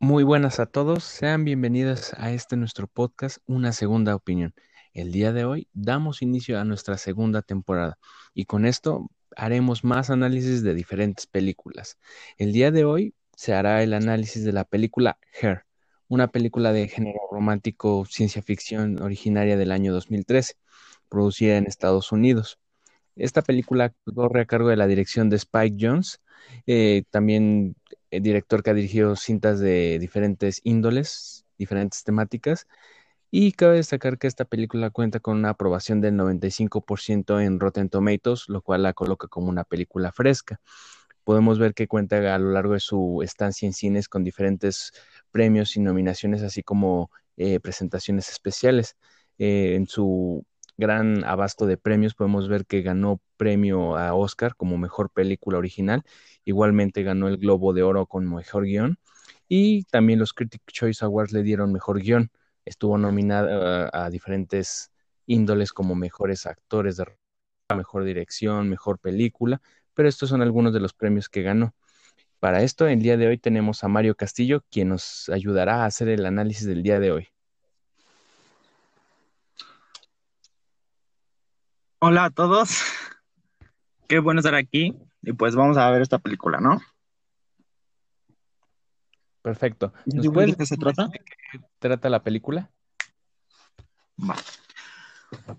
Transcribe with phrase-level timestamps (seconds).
[0.00, 4.54] Muy buenas a todos, sean bienvenidos a este nuestro podcast, Una Segunda Opinión.
[4.94, 7.98] El día de hoy damos inicio a nuestra segunda temporada
[8.32, 11.98] y con esto haremos más análisis de diferentes películas.
[12.36, 15.64] El día de hoy se hará el análisis de la película Her,
[16.06, 20.54] una película de género romántico ciencia ficción originaria del año 2013,
[21.08, 22.60] producida en Estados Unidos.
[23.16, 26.20] Esta película corre a cargo de la dirección de Spike Jones,
[26.68, 27.74] eh, también
[28.10, 32.66] director que ha dirigido cintas de diferentes índoles, diferentes temáticas.
[33.30, 38.48] Y cabe destacar que esta película cuenta con una aprobación del 95% en Rotten Tomatoes,
[38.48, 40.60] lo cual la coloca como una película fresca.
[41.24, 44.92] Podemos ver que cuenta a lo largo de su estancia en cines con diferentes
[45.30, 48.96] premios y nominaciones, así como eh, presentaciones especiales.
[49.38, 50.44] Eh, en su
[50.78, 52.14] gran abasto de premios.
[52.14, 56.04] Podemos ver que ganó premio a Oscar como mejor película original.
[56.44, 58.98] Igualmente ganó el Globo de Oro con mejor guion.
[59.48, 62.30] Y también los Critic Choice Awards le dieron mejor guion.
[62.64, 64.90] Estuvo nominada a, diferentes
[65.26, 67.06] índoles como mejores actores de
[67.76, 69.60] mejor dirección, mejor película,
[69.94, 71.74] pero estos son algunos de los premios que ganó.
[72.40, 76.08] Para esto, el día de hoy tenemos a Mario Castillo, quien nos ayudará a hacer
[76.08, 77.28] el análisis del día de hoy.
[82.00, 82.78] Hola a todos,
[84.06, 86.80] qué bueno estar aquí y pues vamos a ver esta película, ¿no?
[89.42, 89.92] Perfecto.
[90.06, 91.08] ¿De qué se trata?
[91.50, 92.70] qué trata la película?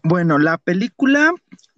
[0.01, 1.33] Bueno, la película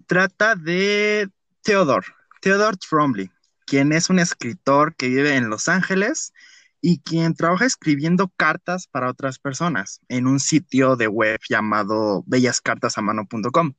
[0.06, 1.28] trata de
[1.62, 2.06] Theodore,
[2.40, 3.32] Theodore Trombley,
[3.66, 6.32] quien es un escritor que vive en Los Ángeles
[6.80, 13.74] y quien trabaja escribiendo cartas para otras personas en un sitio de web llamado bellascartasamano.com.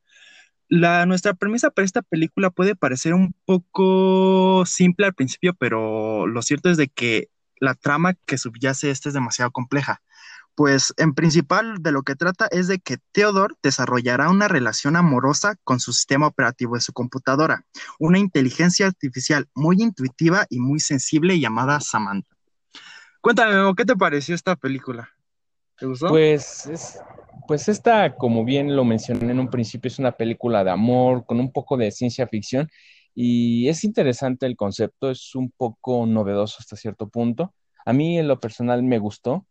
[0.69, 6.42] La, nuestra premisa para esta película puede parecer un poco simple al principio, pero lo
[6.42, 10.02] cierto es de que la trama que subyace esta es demasiado compleja.
[10.56, 15.56] Pues en principal de lo que trata es de que Theodore desarrollará una relación amorosa
[15.64, 17.66] con su sistema operativo de su computadora,
[17.97, 22.35] una inteligencia artificial muy intuitiva y muy sensible llamada Samantha.
[23.22, 25.12] Cuéntame, ¿qué te pareció esta película?
[26.09, 26.99] Pues es,
[27.47, 31.39] pues esta, como bien lo mencioné en un principio, es una película de amor con
[31.39, 32.69] un poco de ciencia ficción
[33.13, 37.53] y es interesante el concepto, es un poco novedoso hasta cierto punto.
[37.85, 39.45] A mí en lo personal me gustó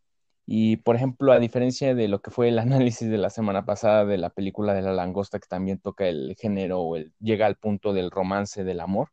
[0.45, 4.05] y, por ejemplo, a diferencia de lo que fue el análisis de la semana pasada
[4.05, 7.93] de la película de la langosta que también toca el género o llega al punto
[7.93, 9.09] del romance, del amor,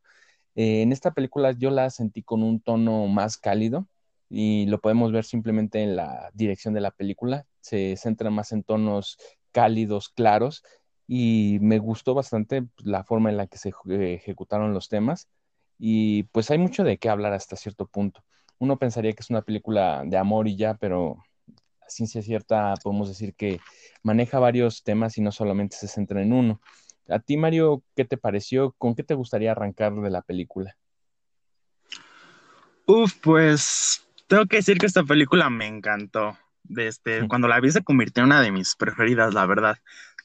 [0.54, 3.86] eh, en esta película yo la sentí con un tono más cálido
[4.30, 7.46] y lo podemos ver simplemente en la dirección de la película.
[7.60, 9.18] Se centra más en tonos
[9.50, 10.62] cálidos, claros,
[11.08, 15.28] y me gustó bastante la forma en la que se ejecutaron los temas.
[15.76, 18.22] Y pues hay mucho de qué hablar hasta cierto punto.
[18.60, 21.16] Uno pensaría que es una película de amor y ya, pero
[21.80, 23.58] a ciencia cierta podemos decir que
[24.04, 26.60] maneja varios temas y no solamente se centra en uno.
[27.08, 28.72] A ti, Mario, ¿qué te pareció?
[28.78, 30.76] ¿Con qué te gustaría arrancar de la película?
[32.86, 36.38] Uf, pues tengo que decir que esta película me encantó.
[36.62, 39.78] Desde cuando la vi se convirtió en una de mis preferidas, la verdad.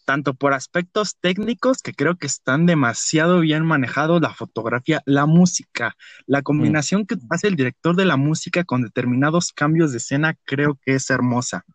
[0.05, 5.95] Tanto por aspectos técnicos que creo que están demasiado bien manejados, la fotografía, la música,
[6.27, 10.79] la combinación que hace el director de la música con determinados cambios de escena creo
[10.85, 11.65] que es hermosa.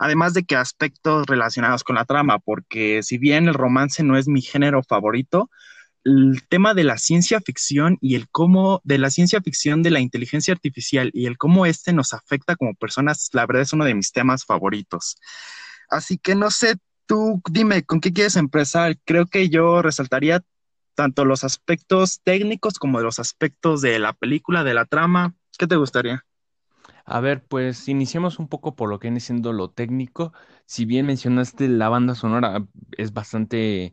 [0.00, 4.26] Además de que aspectos relacionados con la trama, porque si bien el romance no es
[4.26, 5.50] mi género favorito,
[6.06, 9.98] el tema de la ciencia ficción y el cómo, de la ciencia ficción de la
[9.98, 13.94] inteligencia artificial y el cómo este nos afecta como personas, la verdad es uno de
[13.94, 15.16] mis temas favoritos.
[15.90, 18.96] Así que no sé, tú dime, ¿con qué quieres empezar?
[19.04, 20.44] Creo que yo resaltaría
[20.94, 25.34] tanto los aspectos técnicos como los aspectos de la película, de la trama.
[25.58, 26.24] ¿Qué te gustaría?
[27.04, 30.32] A ver, pues iniciemos un poco por lo que viene siendo lo técnico.
[30.66, 32.64] Si bien mencionaste la banda sonora,
[32.96, 33.92] es bastante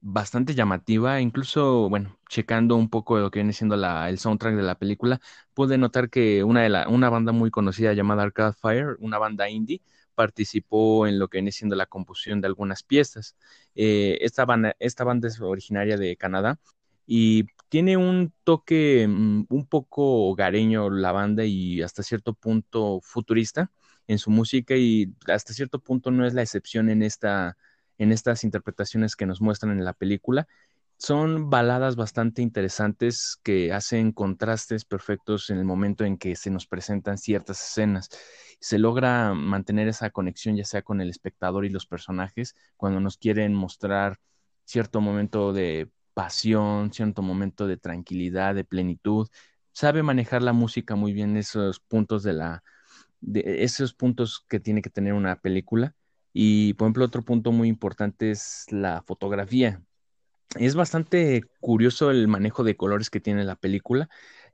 [0.00, 4.54] bastante llamativa, incluso, bueno, checando un poco de lo que viene siendo la, el soundtrack
[4.56, 5.20] de la película,
[5.54, 9.48] pude notar que una, de la, una banda muy conocida llamada Arcade Fire, una banda
[9.50, 9.82] indie,
[10.14, 13.36] participó en lo que viene siendo la composición de algunas piezas.
[13.74, 16.58] Eh, esta, banda, esta banda es originaria de Canadá
[17.06, 23.70] y tiene un toque mm, un poco hogareño la banda y hasta cierto punto futurista
[24.06, 27.56] en su música y hasta cierto punto no es la excepción en esta
[28.00, 30.48] en estas interpretaciones que nos muestran en la película.
[30.96, 36.66] Son baladas bastante interesantes que hacen contrastes perfectos en el momento en que se nos
[36.66, 38.08] presentan ciertas escenas.
[38.58, 43.18] Se logra mantener esa conexión ya sea con el espectador y los personajes cuando nos
[43.18, 44.18] quieren mostrar
[44.64, 49.28] cierto momento de pasión, cierto momento de tranquilidad, de plenitud.
[49.72, 52.62] Sabe manejar la música muy bien esos puntos de la,
[53.20, 55.94] de esos puntos que tiene que tener una película.
[56.32, 59.82] Y, por ejemplo, otro punto muy importante es la fotografía.
[60.58, 64.08] Es bastante curioso el manejo de colores que tiene la película.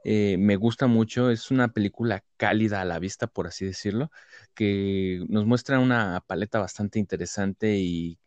[0.04, 4.10] Eh, me gusta mucho, es una película cálida a la vista, por así decirlo,
[4.54, 8.18] que nos muestra una paleta bastante interesante y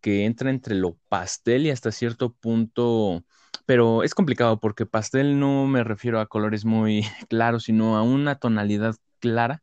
[0.00, 3.24] que entra entre lo pastel y hasta cierto punto,
[3.66, 8.36] pero es complicado porque pastel no me refiero a colores muy claros, sino a una
[8.36, 9.62] tonalidad clara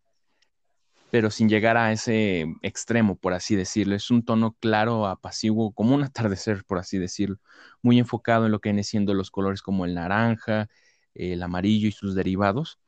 [1.10, 3.96] pero sin llegar a ese extremo, por así decirlo.
[3.96, 7.38] Es un tono claro, apaciguo, como un atardecer, por así decirlo,
[7.82, 10.68] muy enfocado en lo que viene siendo los colores como el naranja,
[11.14, 12.80] el amarillo y sus derivados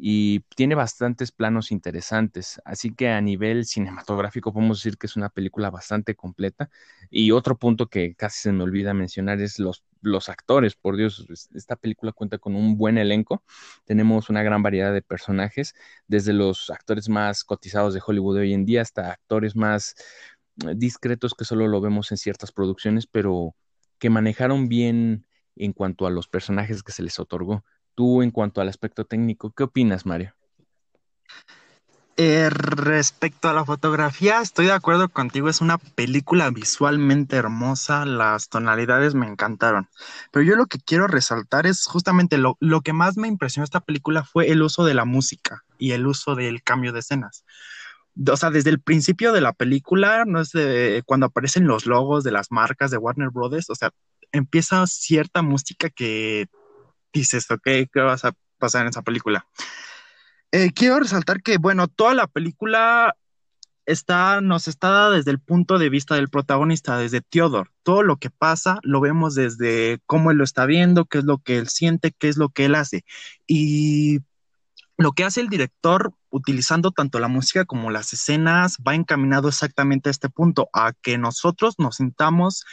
[0.00, 5.28] y tiene bastantes planos interesantes, así que a nivel cinematográfico podemos decir que es una
[5.28, 6.70] película bastante completa.
[7.10, 11.26] Y otro punto que casi se me olvida mencionar es los, los actores, por Dios,
[11.54, 13.42] esta película cuenta con un buen elenco,
[13.84, 15.74] tenemos una gran variedad de personajes,
[16.06, 19.94] desde los actores más cotizados de Hollywood de hoy en día hasta actores más
[20.66, 23.54] eh, discretos que solo lo vemos en ciertas producciones, pero
[23.98, 27.64] que manejaron bien en cuanto a los personajes que se les otorgó.
[27.94, 30.34] Tú, en cuanto al aspecto técnico, ¿qué opinas, Mario?
[32.18, 38.50] Eh, respecto a la fotografía, estoy de acuerdo contigo, es una película visualmente hermosa, las
[38.50, 39.88] tonalidades me encantaron,
[40.30, 43.80] pero yo lo que quiero resaltar es justamente lo, lo que más me impresionó esta
[43.80, 47.46] película fue el uso de la música y el uso del cambio de escenas.
[48.30, 52.24] O sea, desde el principio de la película, no es de cuando aparecen los logos
[52.24, 53.90] de las marcas de Warner Brothers, o sea,
[54.32, 56.46] empieza cierta música que
[57.12, 59.46] dices, ok, ¿qué vas a pasar en esa película?
[60.50, 63.16] Eh, quiero resaltar que, bueno, toda la película
[63.86, 67.70] está, nos está dada desde el punto de vista del protagonista, desde Theodore.
[67.82, 71.38] Todo lo que pasa lo vemos desde cómo él lo está viendo, qué es lo
[71.38, 73.04] que él siente, qué es lo que él hace.
[73.46, 74.20] Y
[74.98, 80.08] lo que hace el director, utilizando tanto la música como las escenas, va encaminado exactamente
[80.08, 82.64] a este punto, a que nosotros nos sintamos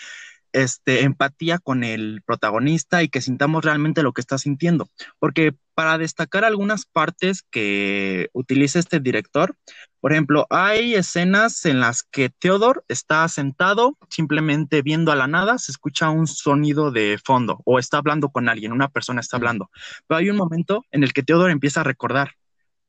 [0.54, 4.90] este, empatía con el protagonista y que sintamos realmente lo que está sintiendo.
[5.19, 9.56] Porque para destacar algunas partes que utiliza este director,
[10.01, 15.57] por ejemplo, hay escenas en las que Theodore está sentado simplemente viendo a la nada,
[15.57, 19.69] se escucha un sonido de fondo o está hablando con alguien, una persona está hablando.
[20.07, 22.31] Pero hay un momento en el que Theodore empieza a recordar,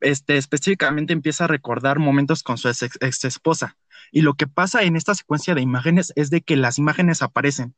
[0.00, 3.76] este, específicamente empieza a recordar momentos con su ex esposa.
[4.12, 7.74] Y lo que pasa en esta secuencia de imágenes es de que las imágenes aparecen,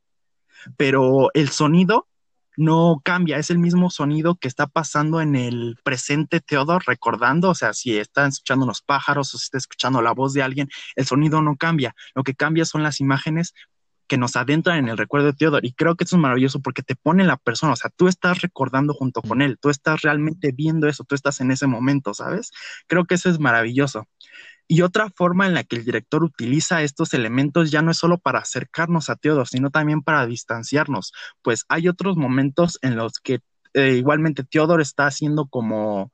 [0.77, 2.09] pero el sonido
[2.57, 7.55] no cambia, es el mismo sonido que está pasando en el presente Teodor recordando, o
[7.55, 11.07] sea, si están escuchando unos pájaros o si está escuchando la voz de alguien, el
[11.07, 13.55] sonido no cambia, lo que cambia son las imágenes
[14.07, 16.83] que nos adentran en el recuerdo de Teodor y creo que eso es maravilloso porque
[16.83, 20.53] te pone la persona, o sea, tú estás recordando junto con él, tú estás realmente
[20.53, 22.51] viendo eso, tú estás en ese momento, ¿sabes?
[22.87, 24.07] Creo que eso es maravilloso.
[24.69, 28.19] Y otra forma en la que el director utiliza estos elementos ya no es solo
[28.19, 31.13] para acercarnos a Teodor, sino también para distanciarnos,
[31.43, 33.41] pues hay otros momentos en los que
[33.75, 36.13] eh, igualmente Teodor está haciendo como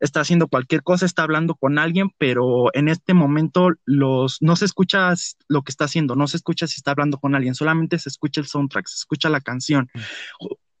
[0.00, 4.64] está haciendo cualquier cosa, está hablando con alguien, pero en este momento los, no se
[4.64, 5.12] escucha
[5.48, 8.40] lo que está haciendo, no se escucha si está hablando con alguien, solamente se escucha
[8.40, 9.88] el soundtrack, se escucha la canción.
[9.94, 10.00] Mm.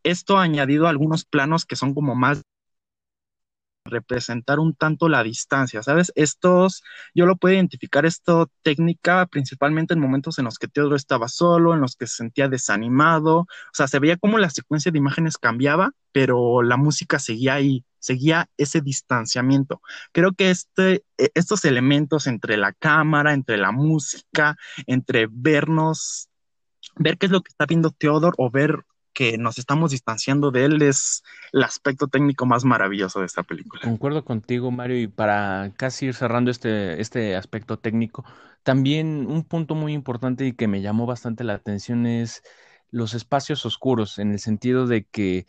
[0.04, 2.42] Esto ha añadido algunos planos que son como más
[3.88, 6.12] representar un tanto la distancia, ¿sabes?
[6.14, 6.82] Estos,
[7.14, 11.74] yo lo puedo identificar esto técnica principalmente en momentos en los que Teodoro estaba solo,
[11.74, 15.38] en los que se sentía desanimado, o sea, se veía como la secuencia de imágenes
[15.38, 19.80] cambiaba, pero la música seguía ahí, seguía ese distanciamiento.
[20.12, 26.28] Creo que este, e, estos elementos entre la cámara, entre la música, entre vernos,
[26.96, 28.84] ver qué es lo que está viendo Teodoro o ver
[29.18, 33.82] que nos estamos distanciando de él es el aspecto técnico más maravilloso de esta película.
[33.82, 38.24] Concuerdo contigo, Mario, y para casi ir cerrando este, este aspecto técnico,
[38.62, 42.44] también un punto muy importante y que me llamó bastante la atención es
[42.90, 45.46] los espacios oscuros, en el sentido de que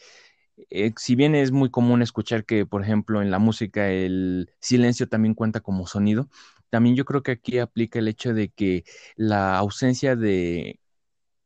[0.70, 5.08] eh, si bien es muy común escuchar que, por ejemplo, en la música el silencio
[5.10, 6.30] también cuenta como sonido,
[6.70, 8.84] también yo creo que aquí aplica el hecho de que
[9.16, 10.80] la ausencia de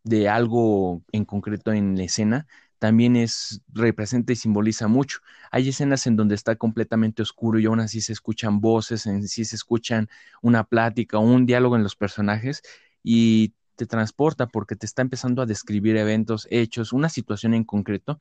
[0.04, 2.48] de algo en concreto en la escena,
[2.80, 5.20] también es, representa y simboliza mucho.
[5.52, 9.46] Hay escenas en donde está completamente oscuro y aún así se escuchan voces, en sí
[9.46, 10.10] se escuchan
[10.42, 12.62] una plática o un diálogo en los personajes
[13.04, 18.20] y te transporta porque te está empezando a describir eventos, hechos, una situación en concreto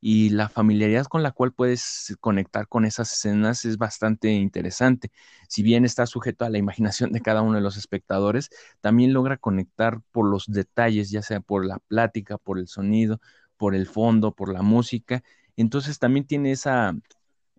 [0.00, 5.10] y la familiaridad con la cual puedes conectar con esas escenas es bastante interesante.
[5.48, 9.36] Si bien está sujeto a la imaginación de cada uno de los espectadores, también logra
[9.36, 13.20] conectar por los detalles, ya sea por la plática, por el sonido,
[13.56, 15.22] por el fondo, por la música.
[15.56, 16.94] Entonces también tiene esa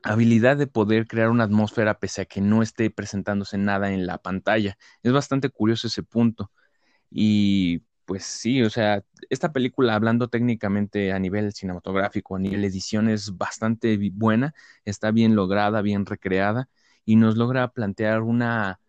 [0.03, 4.17] habilidad de poder crear una atmósfera pese a que no esté presentándose nada en la
[4.17, 4.77] pantalla.
[5.03, 6.51] Es bastante curioso ese punto.
[7.11, 13.07] Y pues sí, o sea, esta película, hablando técnicamente a nivel cinematográfico, a nivel edición,
[13.07, 14.53] es bastante buena,
[14.83, 16.67] está bien lograda, bien recreada
[17.05, 18.81] y nos logra plantear una,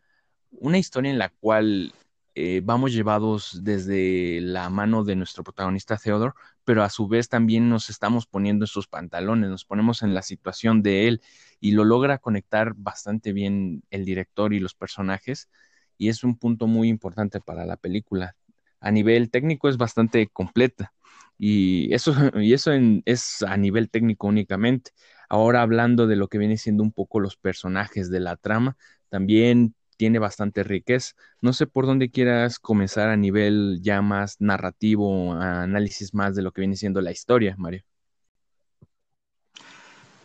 [0.50, 1.94] una historia en la cual
[2.34, 7.68] eh, vamos llevados desde la mano de nuestro protagonista Theodore, pero a su vez también
[7.68, 11.22] nos estamos poniendo en sus pantalones, nos ponemos en la situación de él
[11.60, 15.48] y lo logra conectar bastante bien el director y los personajes
[15.96, 18.34] y es un punto muy importante para la película.
[18.82, 20.92] A nivel técnico es bastante completa
[21.38, 22.72] y eso, y eso
[23.04, 24.92] es a nivel técnico únicamente.
[25.28, 28.76] Ahora hablando de lo que viene siendo un poco los personajes de la trama,
[29.08, 31.14] también tiene bastante riqueza.
[31.40, 36.52] No sé por dónde quieras comenzar a nivel ya más narrativo, análisis más de lo
[36.52, 37.82] que viene siendo la historia, Mario.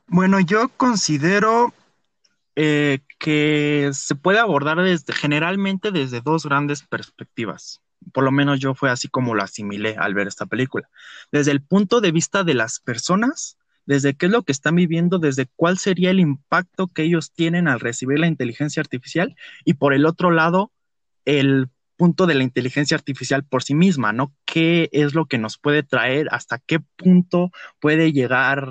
[0.07, 1.73] Bueno, yo considero
[2.55, 7.81] eh, que se puede abordar desde, generalmente desde dos grandes perspectivas.
[8.13, 10.89] Por lo menos yo fue así como lo asimilé al ver esta película.
[11.31, 15.17] Desde el punto de vista de las personas desde qué es lo que están viviendo,
[15.17, 19.93] desde cuál sería el impacto que ellos tienen al recibir la inteligencia artificial y por
[19.93, 20.71] el otro lado,
[21.25, 24.35] el punto de la inteligencia artificial por sí misma, ¿no?
[24.45, 26.27] ¿Qué es lo que nos puede traer?
[26.31, 28.67] ¿Hasta qué punto puede llegar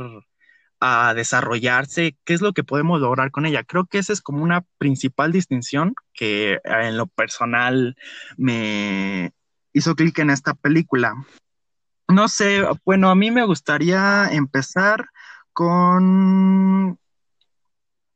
[0.81, 2.17] a desarrollarse?
[2.25, 3.65] ¿Qué es lo que podemos lograr con ella?
[3.65, 7.97] Creo que esa es como una principal distinción que en lo personal
[8.37, 9.33] me
[9.73, 11.15] hizo clic en esta película.
[12.09, 15.07] No sé, bueno, a mí me gustaría empezar
[15.53, 16.99] con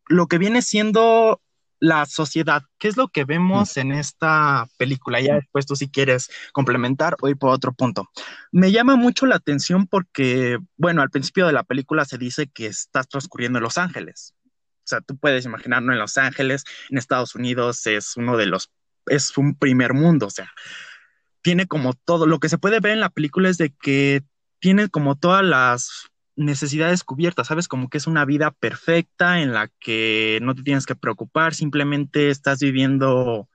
[0.06, 1.40] lo que viene siendo
[1.80, 2.62] la sociedad.
[2.78, 5.20] ¿Qué es lo que vemos en esta película?
[5.20, 8.08] Ya después tú si quieres complementar o ir por otro punto.
[8.52, 12.66] Me llama mucho la atención porque, bueno, al principio de la película se dice que
[12.66, 14.34] estás transcurriendo en Los Ángeles.
[14.44, 18.70] O sea, tú puedes imaginarlo en Los Ángeles, en Estados Unidos es uno de los,
[19.06, 20.52] es un primer mundo, o sea,
[21.42, 24.22] tiene como todo, lo que se puede ver en la película es de que
[24.58, 27.68] tiene como todas las necesidades cubiertas, ¿sabes?
[27.68, 32.30] Como que es una vida perfecta en la que no te tienes que preocupar, simplemente
[32.30, 33.49] estás viviendo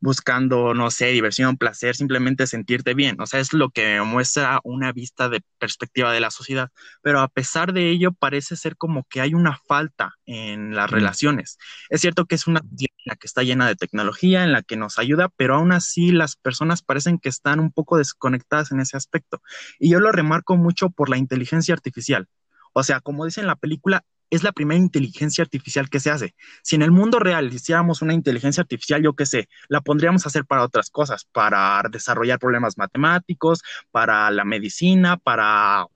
[0.00, 3.20] buscando, no sé, diversión, placer, simplemente sentirte bien.
[3.20, 6.70] O sea, es lo que muestra una vista de perspectiva de la sociedad.
[7.02, 11.58] Pero a pesar de ello, parece ser como que hay una falta en las relaciones.
[11.90, 14.76] Es cierto que es una en la que está llena de tecnología, en la que
[14.76, 18.96] nos ayuda, pero aún así las personas parecen que están un poco desconectadas en ese
[18.96, 19.42] aspecto.
[19.78, 22.28] Y yo lo remarco mucho por la inteligencia artificial.
[22.72, 26.34] O sea, como dice en la película, es la primera inteligencia artificial que se hace.
[26.62, 30.28] Si en el mundo real hiciéramos una inteligencia artificial, yo qué sé, la pondríamos a
[30.28, 35.86] hacer para otras cosas, para desarrollar problemas matemáticos, para la medicina, para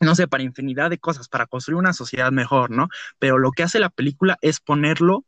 [0.00, 2.88] no sé, para infinidad de cosas, para construir una sociedad mejor, ¿no?
[3.18, 5.24] Pero lo que hace la película es ponerlo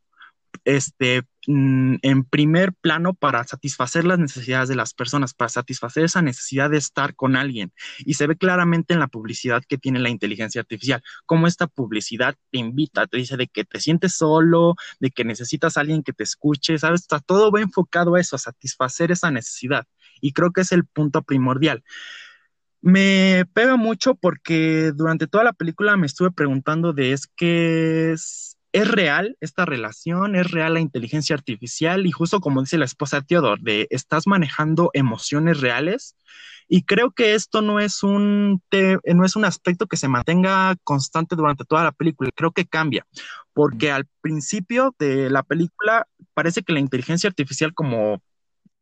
[0.65, 6.21] este, mm, en primer plano para satisfacer las necesidades de las personas, para satisfacer esa
[6.21, 7.73] necesidad de estar con alguien.
[7.99, 12.35] Y se ve claramente en la publicidad que tiene la inteligencia artificial, cómo esta publicidad
[12.51, 16.13] te invita, te dice de que te sientes solo, de que necesitas a alguien que
[16.13, 17.01] te escuche, ¿sabes?
[17.01, 19.85] Está todo va enfocado a eso, a satisfacer esa necesidad.
[20.21, 21.83] Y creo que es el punto primordial.
[22.81, 28.57] Me pega mucho porque durante toda la película me estuve preguntando de es que es
[28.73, 30.35] ¿Es real esta relación?
[30.35, 32.05] ¿Es real la inteligencia artificial?
[32.05, 36.15] Y justo como dice la esposa Theodore, de estás manejando emociones reales.
[36.69, 38.61] Y creo que esto no es un
[39.05, 42.29] no es un aspecto que se mantenga constante durante toda la película.
[42.33, 43.05] Creo que cambia,
[43.53, 48.21] porque al principio de la película parece que la inteligencia artificial como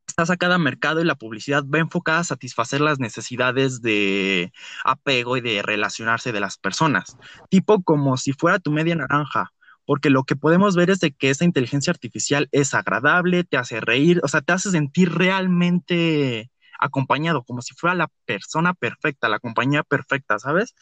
[0.08, 4.52] está sacada a mercado y la publicidad va enfocada a satisfacer las necesidades de
[4.84, 7.18] apego y de relacionarse de las personas.
[7.50, 9.52] Tipo como si fuera tu media naranja
[9.90, 13.82] porque lo que podemos ver es de que esa inteligencia artificial es agradable, te hace
[13.82, 19.40] reír, o sea, te hace sentir realmente acompañado, como si fuera la persona perfecta, la
[19.40, 20.76] compañía perfecta, ¿sabes?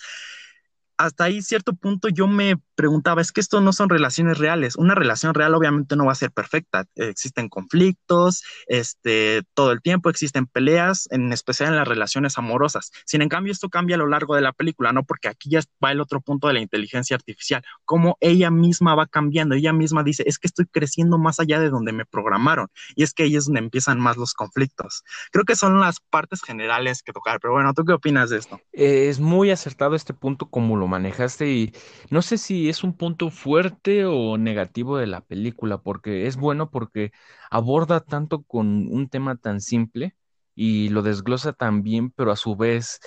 [0.97, 4.75] hasta ahí cierto punto yo me preguntaba, es que esto no son relaciones reales.
[4.75, 6.85] Una relación real obviamente no va a ser perfecta.
[6.95, 12.91] Existen conflictos, este, todo el tiempo existen peleas, en especial en las relaciones amorosas.
[13.05, 15.03] Sin en cambio, esto cambia a lo largo de la película, ¿no?
[15.03, 19.07] Porque aquí ya va el otro punto de la inteligencia artificial, cómo ella misma va
[19.07, 19.55] cambiando.
[19.55, 22.67] Ella misma dice, es que estoy creciendo más allá de donde me programaron.
[22.95, 25.03] Y es que ahí es donde empiezan más los conflictos.
[25.31, 28.61] Creo que son las partes generales que tocar, pero bueno, ¿tú qué opinas de esto?
[28.71, 31.73] Es muy acertado este punto como lo manejaste y
[32.11, 36.69] no sé si es un punto fuerte o negativo de la película, porque es bueno
[36.71, 37.11] porque
[37.51, 40.15] aborda tanto con un tema tan simple
[40.55, 42.99] y lo desglosa tan bien, pero a su vez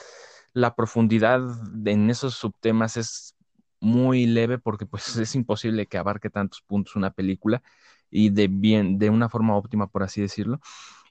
[0.53, 1.41] la profundidad
[1.87, 3.37] en esos subtemas es
[3.81, 7.63] muy leve porque pues es imposible que abarque tantos puntos una película
[8.11, 10.61] y de bien, de una forma óptima, por así decirlo.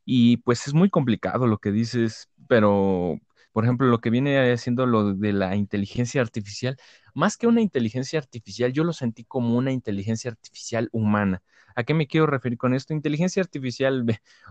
[0.05, 3.19] Y pues es muy complicado lo que dices, pero
[3.51, 6.77] por ejemplo, lo que viene haciendo lo de la inteligencia artificial,
[7.13, 11.41] más que una inteligencia artificial, yo lo sentí como una inteligencia artificial humana.
[11.75, 12.93] ¿A qué me quiero referir con esto?
[12.93, 14.05] Inteligencia artificial,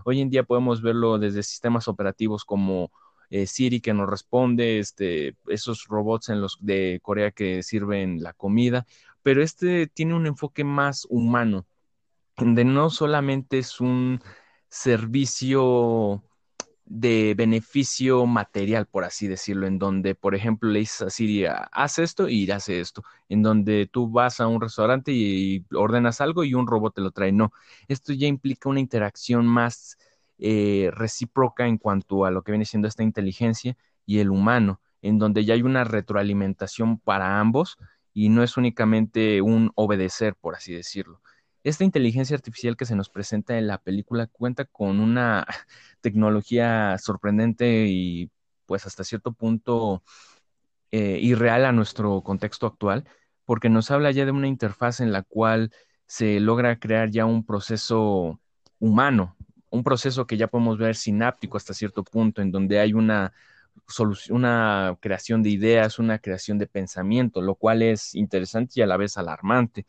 [0.05, 2.91] hoy en día podemos verlo desde sistemas operativos como
[3.29, 8.33] eh, Siri que nos responde, este, esos robots en los de Corea que sirven la
[8.33, 8.85] comida,
[9.21, 11.67] pero este tiene un enfoque más humano,
[12.37, 14.21] donde no solamente es un
[14.69, 16.23] servicio
[16.89, 21.99] de beneficio material, por así decirlo, en donde, por ejemplo, le dices a Siri, haz
[21.99, 26.55] esto y hace esto, en donde tú vas a un restaurante y, ordenas algo y
[26.55, 27.31] un robot te lo trae.
[27.31, 27.53] No,
[27.87, 29.97] esto ya implica una interacción más
[30.39, 33.77] eh, recíproca en cuanto a lo que viene siendo esta inteligencia
[34.07, 37.77] y el humano, en donde ya hay una retroalimentación para ambos
[38.15, 41.21] y no es únicamente un obedecer, por así decirlo.
[41.69, 45.45] Esta inteligencia artificial que se nos presenta en la película cuenta con una
[46.01, 48.31] tecnología sorprendente y
[48.65, 50.03] pues hasta cierto punto
[50.91, 53.05] eh, irreal a nuestro contexto actual,
[53.45, 55.71] porque nos habla ya de una interfaz en la cual
[56.07, 58.39] se logra crear ya un proceso
[58.79, 59.35] humano,
[59.69, 63.31] un proceso que ya podemos ver sináptico hasta cierto punto, en donde hay una
[64.29, 68.97] una creación de ideas, una creación de pensamiento, lo cual es interesante y a la
[68.97, 69.85] vez alarmante.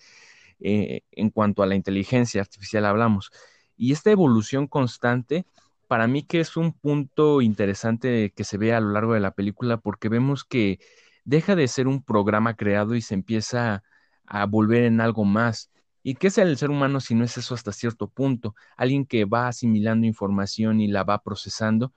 [0.61, 3.31] Eh, en cuanto a la inteligencia artificial hablamos.
[3.77, 5.47] Y esta evolución constante,
[5.89, 9.33] para mí que es un punto interesante que se ve a lo largo de la
[9.33, 10.79] película, porque vemos que
[11.25, 13.83] deja de ser un programa creado y se empieza
[14.27, 15.71] a volver en algo más.
[16.03, 18.55] ¿Y qué es el ser humano si no es eso hasta cierto punto?
[18.77, 21.93] Alguien que va asimilando información y la va procesando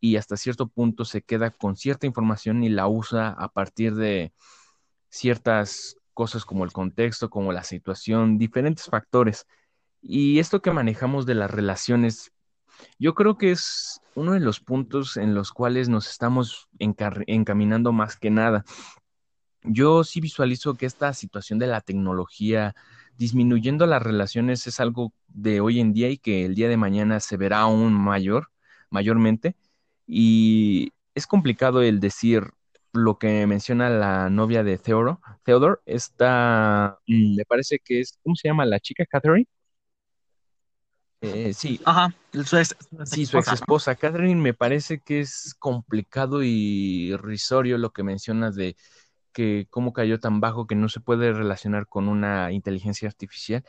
[0.00, 4.32] y hasta cierto punto se queda con cierta información y la usa a partir de
[5.08, 9.46] ciertas cosas como el contexto, como la situación, diferentes factores.
[10.02, 12.32] Y esto que manejamos de las relaciones,
[12.98, 18.16] yo creo que es uno de los puntos en los cuales nos estamos encaminando más
[18.16, 18.64] que nada.
[19.62, 22.74] Yo sí visualizo que esta situación de la tecnología
[23.16, 27.20] disminuyendo las relaciones es algo de hoy en día y que el día de mañana
[27.20, 28.50] se verá aún mayor,
[28.90, 29.54] mayormente.
[30.04, 32.50] Y es complicado el decir,
[32.92, 38.34] lo que menciona la novia de Theodore, Theodore, esta, mm, me parece que es, ¿cómo
[38.34, 39.04] se llama la chica?
[39.06, 39.46] Catherine.
[41.20, 41.80] Eh, sí.
[41.84, 43.96] Ajá, su ex, sí, su ex esposa.
[43.96, 48.76] Catherine me parece que es complicado y irrisorio lo que mencionas de
[49.32, 53.64] que cómo cayó tan bajo que no se puede relacionar con una inteligencia artificial.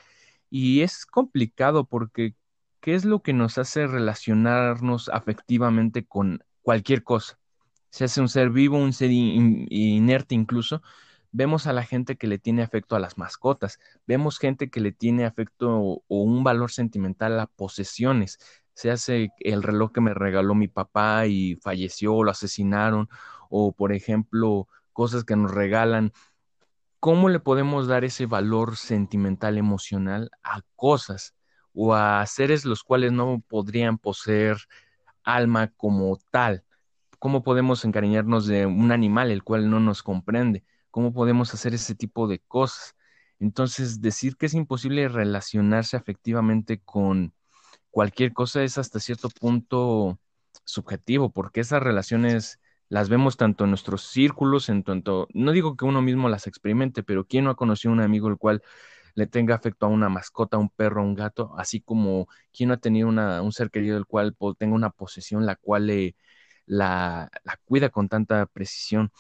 [0.50, 2.36] Y es complicado porque
[2.82, 7.40] ¿qué es lo que nos hace relacionarnos afectivamente con cualquier cosa?
[7.90, 10.82] Se hace un ser vivo, un ser inerte incluso.
[11.32, 14.92] Vemos a la gente que le tiene afecto a las mascotas, vemos gente que le
[14.92, 18.40] tiene afecto o, un valor sentimental a posesiones.
[18.74, 23.10] Se hace el reloj que me regaló mi papá y falleció, lo asesinaron,
[23.50, 26.14] o por ejemplo, cosas que nos regalan.
[27.00, 31.36] ¿Cómo le podemos dar ese valor sentimental, emocional a cosas
[31.74, 34.58] o a seres los cuales no podrían poseer
[35.24, 36.64] alma como tal?
[37.20, 40.64] ¿Cómo podemos encariñarnos de un animal el cual no nos comprende?
[40.92, 42.96] ¿Cómo podemos hacer ese tipo de cosas?
[43.40, 47.34] Entonces, decir que es imposible relacionarse afectivamente con
[47.92, 50.20] cualquier cosa es hasta cierto punto
[50.64, 55.86] subjetivo, porque esas relaciones las vemos tanto en nuestros círculos, en tanto, no digo que
[55.86, 58.64] uno mismo las experimente, pero ¿quién no ha conocido a un amigo el cual
[59.16, 62.70] le tenga afecto a una mascota, a un perro, a un gato, así como quién
[62.70, 66.16] no ha tenido un ser querido el cual tenga una posesión la cual le
[66.70, 67.32] la,
[67.66, 69.12] cuida con tanta precisión.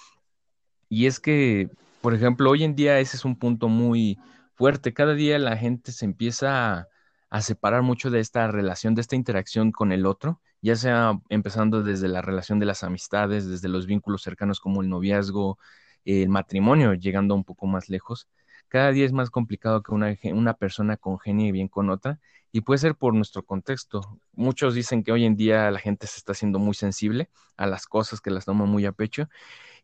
[0.88, 1.70] Y es que,
[2.02, 4.18] por ejemplo, hoy en día ese es un punto muy
[4.54, 4.94] fuerte.
[4.94, 6.88] Cada día la gente se empieza
[7.30, 11.84] a, separar mucho de esta relación, de esta interacción con el otro, ya sea empezando
[11.84, 15.58] desde la relación de las amistades, desde los vínculos cercanos como el noviazgo,
[16.06, 18.28] el matrimonio, llegando un poco más lejos.
[18.70, 22.20] Cada día es más complicado que una, una persona congenie bien con otra
[22.52, 24.20] y puede ser por nuestro contexto.
[24.34, 27.88] Muchos dicen que hoy en día la gente se está haciendo muy sensible a las
[27.88, 29.28] cosas que las toma muy a pecho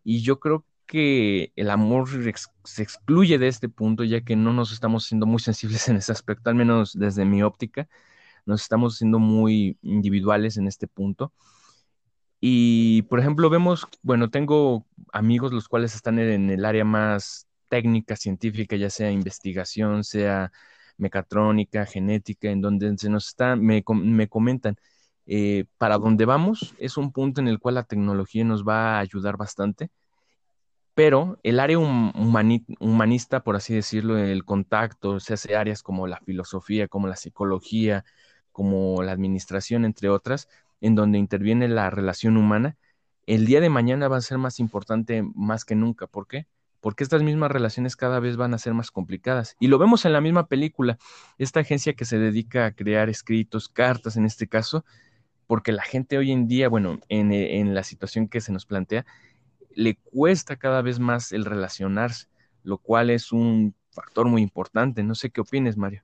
[0.04, 2.08] y yo creo que el amor
[2.63, 6.12] se excluye de este punto ya que no nos estamos siendo muy sensibles en ese
[6.12, 7.89] aspecto, al menos desde mi óptica,
[8.45, 11.34] nos estamos siendo muy individuales en este punto.
[12.39, 18.15] Y, por ejemplo, vemos, bueno, tengo amigos los cuales están en el área más técnica,
[18.15, 20.51] científica, ya sea investigación, sea
[20.97, 24.78] mecatrónica, genética, en donde se nos está, me, comentan,
[25.28, 28.99] eh, para dónde vamos es un punto en el cual la tecnología nos va a
[28.99, 29.89] ayudar bastante
[30.95, 36.88] pero el área humanista, por así decirlo, el contacto, se hace áreas como la filosofía,
[36.88, 38.06] como la psicología,
[38.54, 40.47] como la administración, entre otras,
[40.80, 42.78] en donde interviene la relación humana,
[43.28, 46.08] el día de mañana va a ser más importante más que nunca.
[46.08, 46.47] ¿Por qué?
[46.86, 49.56] Porque estas mismas relaciones cada vez van a ser más complicadas.
[49.60, 51.00] Y lo vemos en la misma película.
[51.39, 54.86] Esta agencia que se dedica a crear escritos, cartas en este caso,
[55.48, 59.04] porque la gente hoy en día, bueno, en, en la situación que se nos plantea,
[59.74, 62.28] le cuesta cada vez más el relacionarse,
[62.62, 65.02] lo cual es un factor muy importante.
[65.02, 66.04] No sé qué opines, Mario.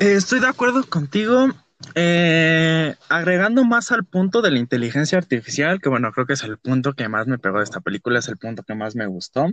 [0.00, 1.48] Eh, estoy de acuerdo contigo.
[1.94, 6.58] Eh, agregando más al punto de la inteligencia artificial, que bueno, creo que es el
[6.58, 9.46] punto que más me pegó de esta película, es el punto que más me gustó.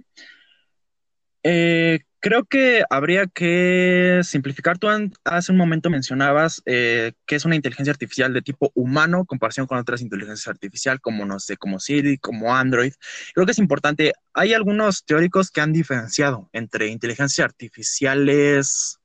[1.44, 4.80] Eh, creo que habría que simplificar.
[4.80, 4.88] Tú
[5.24, 10.02] hace un momento mencionabas que es una inteligencia artificial de tipo humano comparación con otras
[10.02, 12.94] inteligencias artificiales como, no sé, como Siri, como Android.
[13.36, 14.14] Creo que es importante.
[14.34, 19.00] Hay algunos teóricos que han diferenciado entre inteligencias artificiales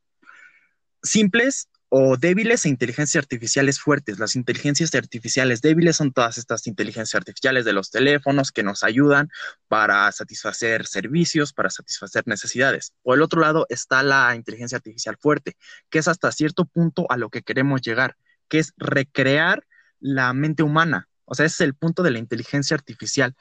[1.02, 4.20] simples o débiles e inteligencias artificiales fuertes.
[4.20, 9.28] Las inteligencias artificiales débiles son todas estas inteligencias artificiales de los teléfonos que nos ayudan
[9.66, 12.94] para satisfacer servicios, para satisfacer necesidades.
[13.02, 15.56] Por el otro lado está la inteligencia artificial fuerte,
[15.90, 18.16] que es hasta cierto punto a lo que queremos llegar,
[18.48, 19.66] que es recrear
[19.98, 21.08] la mente humana.
[21.24, 23.34] O sea, ese es el punto de la inteligencia artificial.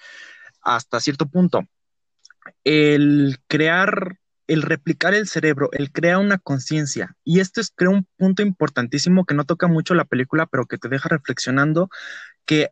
[0.62, 1.68] Hasta cierto punto.
[2.64, 4.19] El crear
[4.50, 7.16] el replicar el cerebro, el crea una conciencia.
[7.24, 10.80] Y esto es, creo, un punto importantísimo que no toca mucho la película, pero que
[10.80, 11.90] te deja reflexionando
[12.46, 12.70] que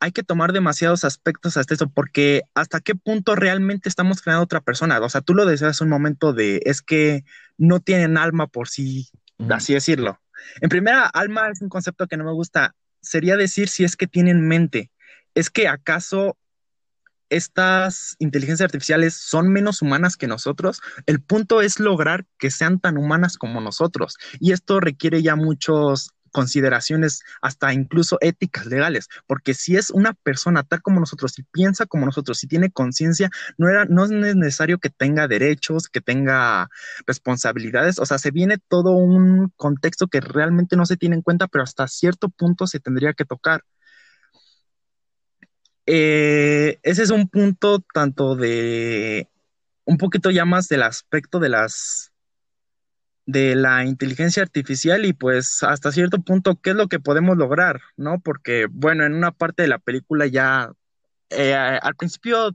[0.00, 4.60] hay que tomar demasiados aspectos hasta eso, porque hasta qué punto realmente estamos creando otra
[4.60, 5.00] persona.
[5.00, 7.24] O sea, tú lo decías un momento de, es que
[7.56, 9.08] no tienen alma por sí,
[9.48, 10.20] así decirlo.
[10.60, 12.76] En primera, alma es un concepto que no me gusta.
[13.00, 14.90] Sería decir si es que tienen mente.
[15.34, 16.36] Es que acaso
[17.30, 22.96] estas inteligencias artificiales son menos humanas que nosotros, el punto es lograr que sean tan
[22.96, 24.16] humanas como nosotros.
[24.40, 30.62] Y esto requiere ya muchas consideraciones, hasta incluso éticas legales, porque si es una persona
[30.62, 34.90] tal como nosotros, si piensa como nosotros, si tiene conciencia, no, no es necesario que
[34.90, 36.68] tenga derechos, que tenga
[37.06, 41.48] responsabilidades, o sea, se viene todo un contexto que realmente no se tiene en cuenta,
[41.48, 43.64] pero hasta cierto punto se tendría que tocar.
[45.90, 49.26] Eh, ese es un punto tanto de
[49.86, 52.12] un poquito ya más del aspecto de las
[53.24, 57.80] de la inteligencia artificial y pues hasta cierto punto qué es lo que podemos lograr,
[57.96, 58.20] ¿no?
[58.20, 60.70] Porque bueno, en una parte de la película ya
[61.30, 62.54] eh, al principio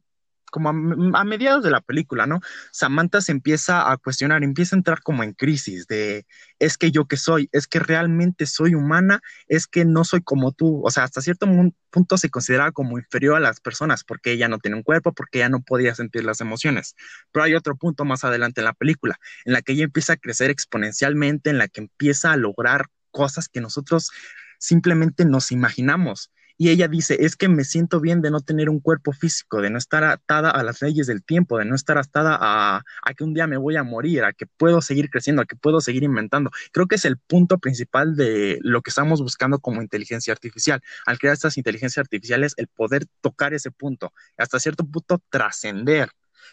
[0.54, 2.40] como a, mediados de la película, ¿no?
[2.72, 6.28] Samantha se empieza a cuestionar, empieza a entrar como en crisis de,
[6.60, 10.52] es que yo que soy, es que realmente soy humana, es que no soy como
[10.52, 11.48] tú, o sea, hasta cierto
[11.90, 15.40] punto se consideraba como inferior a las personas porque ella no tiene un cuerpo, porque
[15.40, 16.96] ella no podía sentir las emociones.
[17.32, 20.18] Pero hay otro punto más adelante en la película, en la que ella empieza a
[20.18, 24.12] crecer exponencialmente, en la que empieza a lograr cosas que nosotros
[24.60, 26.32] simplemente nos imaginamos.
[26.58, 29.70] Y ella dice, es que me siento bien de no tener un cuerpo físico, de
[29.70, 32.84] no estar atada a las leyes del tiempo, de no estar atada a,
[33.18, 35.82] que un día me voy a morir, a que puedo seguir creciendo, a que puedo
[35.82, 36.52] seguir inventando.
[36.72, 40.82] Creo que es el punto principal de lo que estamos buscando como inteligencia artificial.
[41.06, 46.10] Al crear estas inteligencias artificiales, el poder tocar ese punto, hasta cierto punto trascender.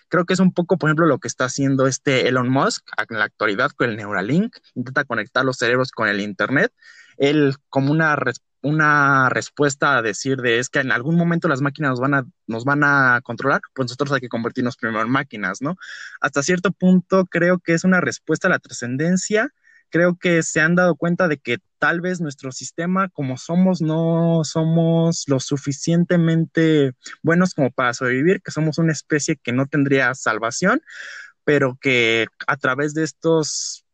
[0.08, 3.18] Creo que es un poco, por ejemplo, lo que está haciendo este Elon Musk en
[3.18, 6.72] la actualidad con el Neuralink, intenta conectar los cerebros con el Internet.
[7.20, 8.16] Él, como una
[8.62, 12.26] una respuesta a decir de es que en algún momento las máquinas nos van a,
[12.46, 15.76] nos van a controlar, pues nosotros hay que convertirnos primero en máquinas, ¿no?
[16.20, 19.50] Hasta cierto punto creo que es una respuesta a la trascendencia.
[19.88, 24.42] Creo que se han dado cuenta de que tal vez nuestro sistema, como somos, no
[24.44, 30.80] somos lo suficientemente buenos como para sobrevivir, que somos una especie que no tendría salvación,
[31.44, 33.84] pero que a través de estos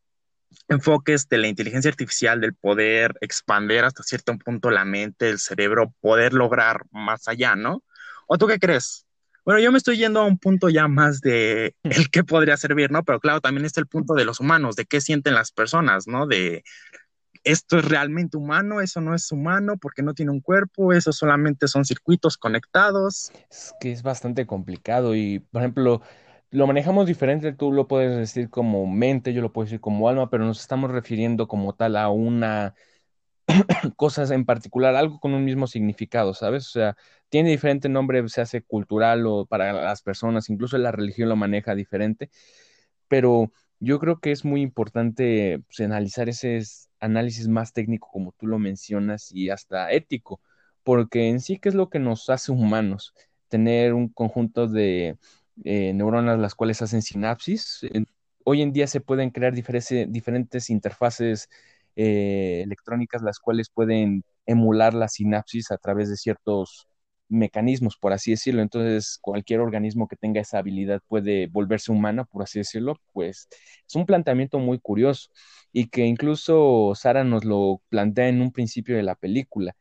[0.68, 5.94] enfoques de la inteligencia artificial, del poder expandir hasta cierto punto la mente, el cerebro,
[6.00, 7.82] poder lograr más allá, ¿no?
[8.26, 9.06] ¿O tú qué crees?
[9.44, 12.90] Bueno, yo me estoy yendo a un punto ya más de el que podría servir,
[12.90, 13.04] ¿no?
[13.04, 16.26] Pero claro, también está el punto de los humanos, de qué sienten las personas, ¿no?
[16.26, 16.64] De
[17.44, 21.68] esto es realmente humano, eso no es humano porque no tiene un cuerpo, eso solamente
[21.68, 23.30] son circuitos conectados.
[23.48, 26.02] Es que es bastante complicado y, por ejemplo,
[26.50, 30.30] lo manejamos diferente, tú lo puedes decir como mente, yo lo puedo decir como alma,
[30.30, 32.74] pero nos estamos refiriendo como tal a una
[33.96, 36.66] cosa en particular, algo con un mismo significado, ¿sabes?
[36.68, 36.96] O sea,
[37.28, 41.74] tiene diferente nombre, se hace cultural o para las personas, incluso la religión lo maneja
[41.74, 42.30] diferente,
[43.08, 46.60] pero yo creo que es muy importante pues, analizar ese
[47.00, 50.40] análisis más técnico como tú lo mencionas y hasta ético,
[50.82, 53.14] porque en sí, ¿qué es lo que nos hace humanos?
[53.48, 55.18] Tener un conjunto de
[55.64, 57.80] eh, neuronas las cuales hacen sinapsis.
[58.44, 61.48] hoy en día se pueden crear diferentes interfaces
[61.96, 66.86] eh, electrónicas las cuales pueden emular la sinapsis a través de ciertos
[67.28, 68.62] mecanismos, por así decirlo.
[68.62, 72.96] Entonces, cualquier organismo que tenga esa habilidad puede volverse humana, por así decirlo.
[73.12, 73.48] Pues
[73.88, 75.30] es un planteamiento muy curioso
[75.72, 79.74] y que incluso Sara nos lo plantea en un principio de la película.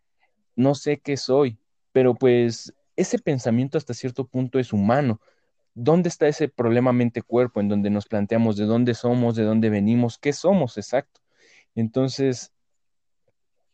[0.55, 1.59] No sé qué soy,
[1.91, 5.19] pero pues ese pensamiento hasta cierto punto es humano.
[5.75, 10.17] ¿Dónde está ese problema mente-cuerpo en donde nos planteamos de dónde somos, de dónde venimos,
[10.17, 11.21] qué somos exacto?
[11.75, 12.51] Entonces,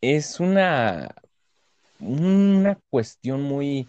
[0.01, 1.15] es una
[2.01, 3.87] una cuestión muy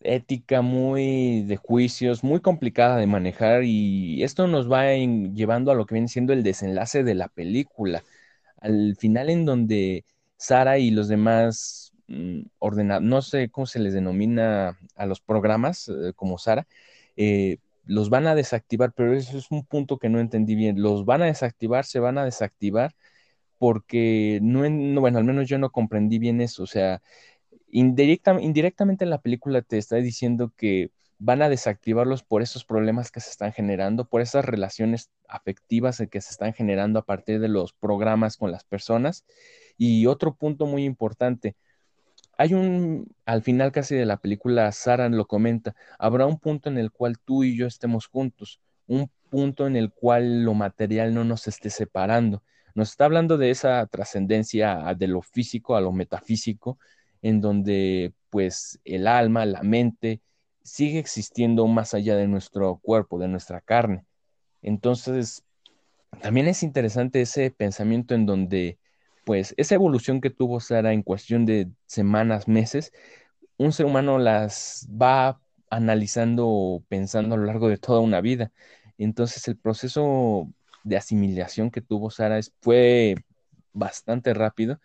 [0.00, 5.86] ética, muy de juicios, muy complicada de manejar y esto nos va llevando a lo
[5.86, 8.04] que viene siendo el desenlace de la película.
[8.60, 10.04] Al final en donde
[10.36, 15.88] Sara y los demás mm, ordenados, no sé cómo se les denomina a los programas
[15.88, 16.66] eh, como Sara,
[17.16, 20.80] eh, los van a desactivar, pero eso es un punto que no entendí bien.
[20.82, 22.94] Los van a desactivar, se van a desactivar
[23.58, 24.60] porque no,
[25.00, 27.02] bueno, al menos yo no comprendí bien eso, o sea,
[27.70, 33.20] indirectamente en la película te está diciendo que van a desactivarlos por esos problemas que
[33.20, 37.72] se están generando, por esas relaciones afectivas que se están generando a partir de los
[37.72, 39.24] programas con las personas.
[39.78, 41.56] Y otro punto muy importante,
[42.38, 46.78] hay un, al final casi de la película, Sara lo comenta, habrá un punto en
[46.78, 51.24] el cual tú y yo estemos juntos, un punto en el cual lo material no
[51.24, 52.42] nos esté separando.
[52.74, 56.78] Nos está hablando de esa trascendencia de lo físico a lo metafísico,
[57.22, 60.20] en donde pues el alma, la mente,
[60.62, 64.04] sigue existiendo más allá de nuestro cuerpo, de nuestra carne.
[64.60, 65.44] Entonces,
[66.22, 68.78] también es interesante ese pensamiento en donde,
[69.24, 72.92] pues, esa evolución que tuvo Sara en cuestión de semanas, meses,
[73.56, 78.52] un ser humano las va analizando, pensando a lo largo de toda una vida.
[78.98, 80.48] Entonces, el proceso
[80.84, 83.16] de asimilación que tuvo Sara fue
[83.72, 84.80] bastante rápido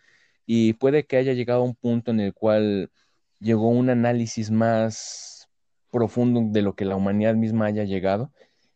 [0.45, 2.91] y puede que haya llegado a un punto en el cual
[3.39, 5.49] llegó un análisis más
[5.91, 8.31] profundo de lo que la humanidad misma haya llegado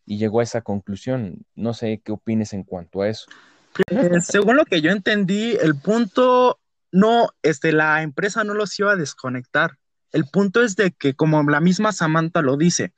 [0.05, 1.45] y llegó a esa conclusión.
[1.55, 3.27] No sé qué opines en cuanto a eso.
[4.21, 6.59] Según lo que yo entendí, el punto
[6.91, 9.77] no, este, la empresa no los iba a desconectar.
[10.11, 12.93] El punto es de que, como la misma Samantha lo dice,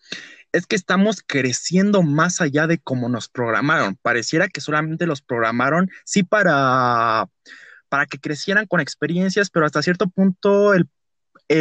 [0.51, 3.97] es que estamos creciendo más allá de cómo nos programaron.
[4.01, 7.27] Pareciera que solamente los programaron, sí, para,
[7.89, 10.89] para que crecieran con experiencias, pero hasta cierto punto el,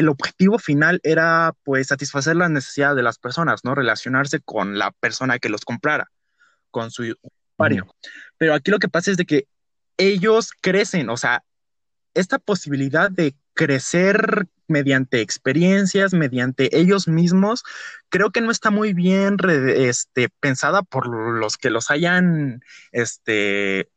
[0.09, 3.75] objetivo final era pues satisfacer las necesidades de las personas, ¿no?
[3.75, 6.11] Relacionarse con la persona que los comprara,
[6.71, 7.17] con su
[7.57, 7.87] usuario.
[8.39, 9.47] Pero aquí lo que pasa es de que
[9.97, 11.45] ellos crecen, o sea,
[12.15, 17.63] esta posibilidad de crecer mediante experiencias, mediante ellos mismos,
[18.09, 23.91] creo que no está muy bien este, pensada por los que los hayan este,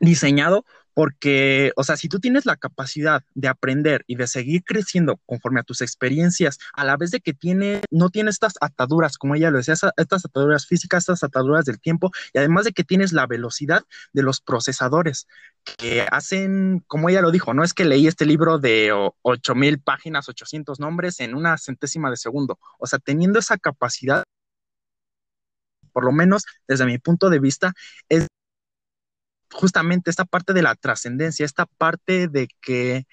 [0.00, 0.64] diseñado,
[0.98, 5.60] porque, o sea, si tú tienes la capacidad de aprender y de seguir creciendo conforme
[5.60, 9.52] a tus experiencias, a la vez de que tiene, no tiene estas ataduras, como ella
[9.52, 13.28] lo decía, estas ataduras físicas, estas ataduras del tiempo, y además de que tienes la
[13.28, 15.28] velocidad de los procesadores
[15.76, 18.90] que hacen, como ella lo dijo, no es que leí este libro de
[19.22, 22.58] 8000 páginas, 800 nombres en una centésima de segundo.
[22.80, 24.24] O sea, teniendo esa capacidad,
[25.92, 27.72] por lo menos desde mi punto de vista,
[28.08, 28.26] es
[29.52, 33.06] justamente esta parte de la trascendencia, esta parte de que,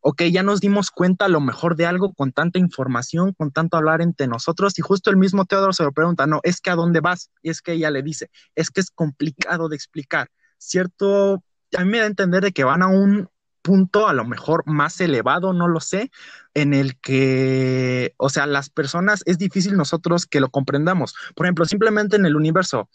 [0.00, 3.76] ok, ya nos dimos cuenta a lo mejor de algo con tanta información, con tanto
[3.76, 6.76] hablar entre nosotros, y justo el mismo Teodoro se lo pregunta, no, es que a
[6.76, 10.28] dónde vas, y es que ella le dice, es que es complicado de explicar,
[10.58, 11.42] ¿cierto?
[11.76, 13.28] A mí me da a entender de que van a un
[13.62, 16.10] punto a lo mejor más elevado, no lo sé,
[16.54, 21.14] en el que, o sea, las personas es difícil nosotros que lo comprendamos.
[21.34, 22.90] Por ejemplo, simplemente en el universo,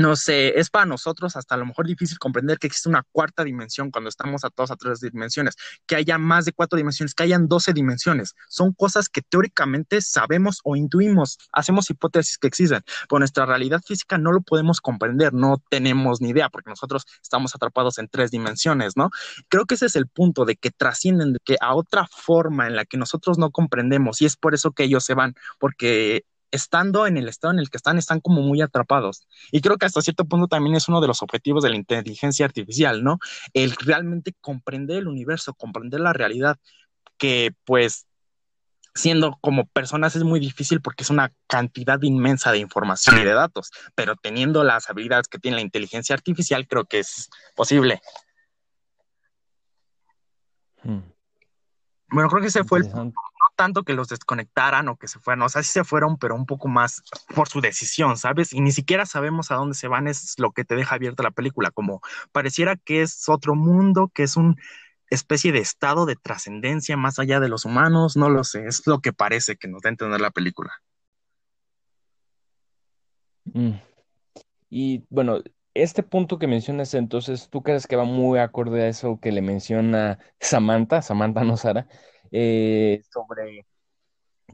[0.00, 3.44] no sé, es para nosotros hasta a lo mejor difícil comprender que existe una cuarta
[3.44, 7.48] dimensión cuando estamos atados a tres dimensiones, que haya más de cuatro dimensiones, que hayan
[7.48, 8.34] doce dimensiones.
[8.48, 14.18] Son cosas que teóricamente sabemos o intuimos, hacemos hipótesis que existen, pero nuestra realidad física
[14.18, 18.96] no lo podemos comprender, no tenemos ni idea, porque nosotros estamos atrapados en tres dimensiones,
[18.96, 19.10] ¿no?
[19.48, 22.76] Creo que ese es el punto de que trascienden, de que a otra forma en
[22.76, 27.06] la que nosotros no comprendemos, y es por eso que ellos se van, porque estando
[27.06, 29.26] en el estado en el que están, están como muy atrapados.
[29.50, 32.46] Y creo que hasta cierto punto también es uno de los objetivos de la inteligencia
[32.46, 33.18] artificial, ¿no?
[33.52, 36.58] El realmente comprender el universo, comprender la realidad,
[37.18, 38.06] que pues
[38.94, 43.32] siendo como personas es muy difícil porque es una cantidad inmensa de información y de
[43.32, 48.00] datos, pero teniendo las habilidades que tiene la inteligencia artificial, creo que es posible.
[50.82, 51.00] Hmm.
[52.12, 53.12] Bueno, creo que ese fue el no
[53.56, 56.46] tanto que los desconectaran o que se fueran, o sea, sí se fueron, pero un
[56.46, 57.02] poco más
[57.34, 58.54] por su decisión, ¿sabes?
[58.54, 61.30] Y ni siquiera sabemos a dónde se van, es lo que te deja abierta la
[61.30, 62.00] película, como
[62.32, 64.54] pareciera que es otro mundo, que es una
[65.10, 69.00] especie de estado de trascendencia más allá de los humanos, no lo sé, es lo
[69.00, 70.72] que parece que nos da a entender la película.
[73.44, 73.72] Mm.
[74.70, 75.42] Y bueno,
[75.74, 79.42] este punto que mencionas entonces, ¿tú crees que va muy acorde a eso que le
[79.42, 81.86] menciona Samantha, Samantha no Sara,
[82.32, 83.66] eh, sobre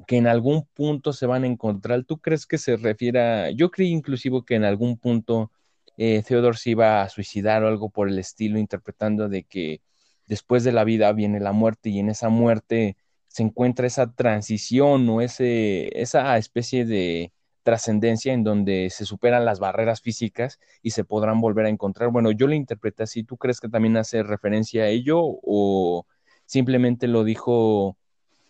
[0.07, 2.05] que en algún punto se van a encontrar?
[2.05, 5.51] ¿Tú crees que se refiere yo creí inclusive que en algún punto
[5.97, 9.81] eh, Theodore se iba a suicidar o algo por el estilo, interpretando de que
[10.27, 12.97] después de la vida viene la muerte y en esa muerte
[13.29, 17.33] se encuentra esa transición o ese, esa especie de
[17.67, 22.11] trascendencia en donde se superan las barreras físicas y se podrán volver a encontrar.
[22.11, 23.25] Bueno, yo lo interpreté así.
[23.25, 26.07] ¿Tú crees que también hace referencia a ello o
[26.45, 27.97] simplemente lo dijo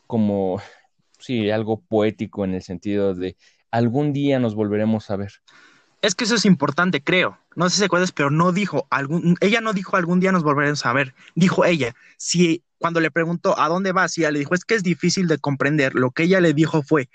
[0.06, 0.60] como,
[1.18, 3.38] sí, algo poético en el sentido de
[3.70, 5.32] algún día nos volveremos a ver?
[6.02, 7.38] Es que eso es importante, creo.
[7.54, 10.84] No sé si acuerdas, pero no dijo algún, ella no dijo algún día nos volveremos
[10.84, 11.14] a ver.
[11.34, 14.74] Dijo ella, si cuando le preguntó a dónde vas, y ella le dijo, es que
[14.74, 15.94] es difícil de comprender.
[15.94, 17.08] Lo que ella le dijo fue,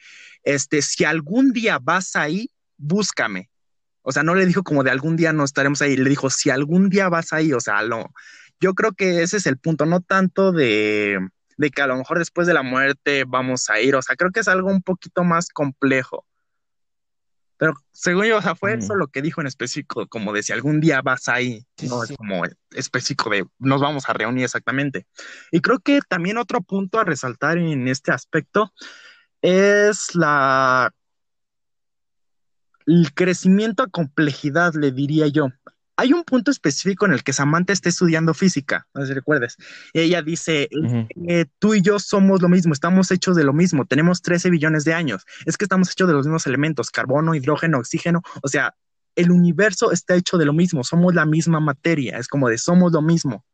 [0.43, 3.49] este, si algún día vas ahí, búscame.
[4.01, 6.49] O sea, no le dijo como de algún día no estaremos ahí, le dijo, si
[6.49, 8.11] algún día vas ahí, o sea, no,
[8.59, 11.19] yo creo que ese es el punto, no tanto de,
[11.57, 14.31] de que a lo mejor después de la muerte vamos a ir, o sea, creo
[14.31, 16.25] que es algo un poquito más complejo.
[17.61, 20.51] Pero según yo, o sea, fue eso lo que dijo en específico, como de si
[20.51, 25.05] algún día vas ahí, no es como específico de nos vamos a reunir exactamente.
[25.51, 28.73] Y creo que también otro punto a resaltar en este aspecto
[29.43, 30.91] es la
[32.87, 35.49] el crecimiento a complejidad, le diría yo.
[36.01, 39.55] Hay un punto específico en el que Samantha está estudiando física, no sé si recuerdes.
[39.93, 40.67] Ella dice,
[41.59, 44.95] tú y yo somos lo mismo, estamos hechos de lo mismo, tenemos 13 billones de
[44.95, 48.73] años, es que estamos hechos de los mismos elementos, carbono, hidrógeno, oxígeno, o sea,
[49.15, 52.91] el universo está hecho de lo mismo, somos la misma materia, es como de somos
[52.91, 53.45] lo mismo.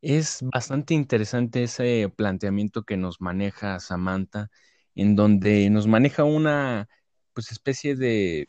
[0.00, 4.48] Es bastante interesante ese planteamiento que nos maneja Samantha,
[4.94, 6.88] en donde nos maneja una
[7.36, 8.46] pues especie de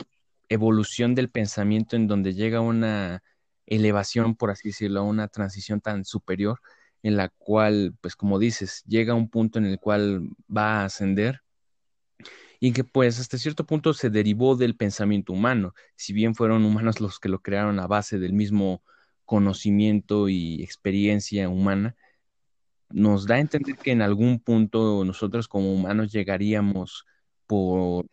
[0.48, 3.22] evolución del pensamiento en donde llega una
[3.66, 6.62] elevación, por así decirlo, una transición tan superior
[7.04, 11.42] en la cual, pues como dices, llega un punto en el cual va a ascender
[12.62, 17.02] y que pues hasta cierto punto se derivó del pensamiento humano, si bien fueron humanos
[17.02, 18.84] los que lo crearon a base del mismo
[19.26, 21.98] conocimiento y experiencia humana,
[22.90, 27.06] nos da a entender que en algún punto nosotros como humanos llegaríamos
[27.48, 28.06] por,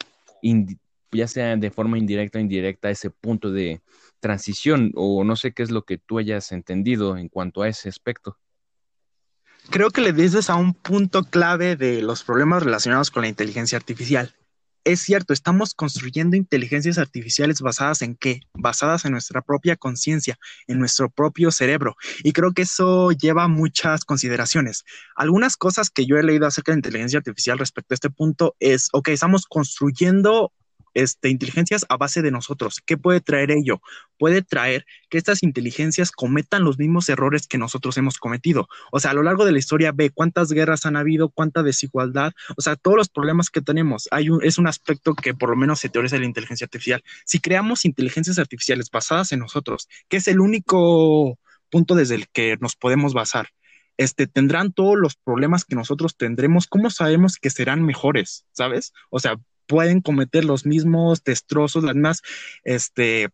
[1.12, 3.80] ya sea de forma indirecta o indirecta, ese punto de
[4.20, 7.88] transición, o no sé qué es lo que tú hayas entendido en cuanto a ese
[7.88, 8.38] aspecto.
[9.70, 13.78] Creo que le dices a un punto clave de los problemas relacionados con la inteligencia
[13.78, 14.34] artificial
[14.84, 18.40] es cierto, estamos construyendo inteligencias artificiales basadas en qué?
[18.52, 21.96] Basadas en nuestra propia conciencia, en nuestro propio cerebro.
[22.22, 24.84] Y creo que eso lleva muchas consideraciones.
[25.16, 28.88] Algunas cosas que yo he leído acerca de inteligencia artificial respecto a este punto es,
[28.92, 30.52] ok, estamos construyendo
[30.94, 32.80] este, inteligencias a base de nosotros.
[32.84, 33.80] ¿Qué puede traer ello?
[34.18, 38.68] Puede traer que estas inteligencias cometan los mismos errores que nosotros hemos cometido.
[38.92, 42.32] O sea, a lo largo de la historia ve cuántas guerras han habido, cuánta desigualdad,
[42.56, 44.08] o sea, todos los problemas que tenemos.
[44.10, 47.02] Hay un, es un aspecto que por lo menos se teoriza la inteligencia artificial.
[47.24, 51.38] Si creamos inteligencias artificiales basadas en nosotros, que es el único
[51.70, 53.48] punto desde el que nos podemos basar,
[53.96, 58.44] este, tendrán todos los problemas que nosotros tendremos, ¿cómo sabemos que serán mejores?
[58.52, 58.92] ¿Sabes?
[59.10, 62.22] O sea, pueden cometer los mismos destrozos, las mismas
[62.64, 63.30] este,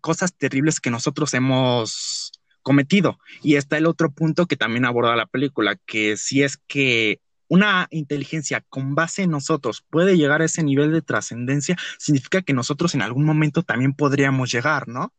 [0.00, 3.18] cosas terribles que nosotros hemos cometido.
[3.42, 7.86] Y está el otro punto que también aborda la película, que si es que una
[7.90, 12.94] inteligencia con base en nosotros puede llegar a ese nivel de trascendencia, significa que nosotros
[12.94, 15.12] en algún momento también podríamos llegar, ¿no?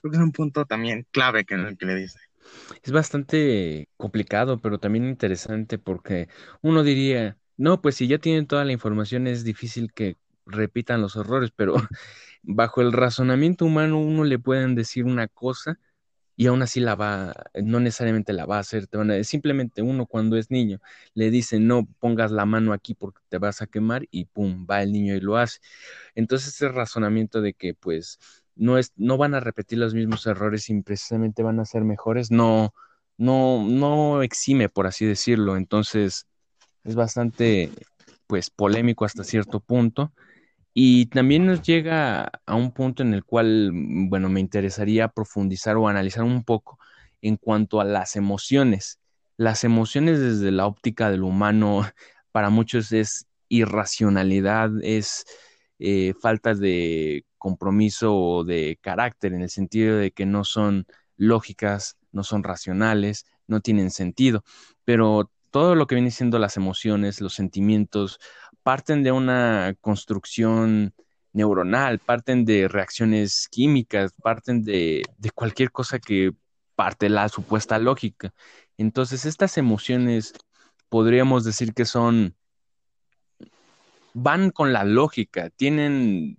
[0.00, 2.18] Creo que es un punto también clave que, que le dice.
[2.82, 6.28] Es bastante complicado, pero también interesante porque
[6.60, 11.16] uno diría, no, pues si ya tienen toda la información es difícil que repitan los
[11.16, 11.74] errores, pero
[12.42, 15.78] bajo el razonamiento humano uno le pueden decir una cosa
[16.36, 18.88] y aún así la va, no necesariamente la va a hacer,
[19.24, 20.80] simplemente uno cuando es niño
[21.14, 24.82] le dice no pongas la mano aquí porque te vas a quemar y pum, va
[24.82, 25.60] el niño y lo hace.
[26.14, 28.18] Entonces ese razonamiento de que pues
[28.54, 32.30] no es, no van a repetir los mismos errores y precisamente van a ser mejores,
[32.30, 32.74] no,
[33.18, 35.56] no, no exime, por así decirlo.
[35.56, 36.26] Entonces,
[36.84, 37.70] es bastante
[38.26, 40.12] pues polémico hasta cierto punto
[40.74, 45.76] y también nos llega a un punto en el cual, mm, bueno, me interesaría profundizar
[45.76, 46.78] o analizar un poco
[47.20, 48.98] en cuanto a las emociones.
[49.36, 51.82] Las emociones desde la óptica del humano
[52.32, 55.24] para muchos es irracionalidad, es
[55.78, 61.96] eh, falta de compromiso o de carácter, en el sentido de que no son lógicas,
[62.12, 64.44] no son racionales, no tienen sentido.
[64.84, 68.18] Pero todo lo que viene siendo las emociones, los sentimientos,
[68.64, 70.94] parten de una construcción
[71.32, 76.32] neuronal, parten de reacciones químicas, parten de, de cualquier cosa que
[76.74, 78.32] parte la supuesta lógica.
[78.78, 80.32] Entonces, estas emociones
[80.88, 82.34] podríamos decir que son,
[84.14, 86.38] van con la lógica, tienen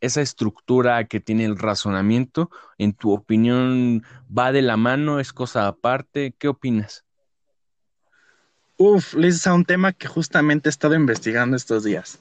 [0.00, 2.50] esa estructura que tiene el razonamiento.
[2.78, 4.04] En tu opinión,
[4.36, 5.20] ¿va de la mano?
[5.20, 6.34] ¿Es cosa aparte?
[6.38, 7.04] ¿Qué opinas?
[8.80, 12.16] Uf, Liz, a un tema que justamente he estado investigando estos días.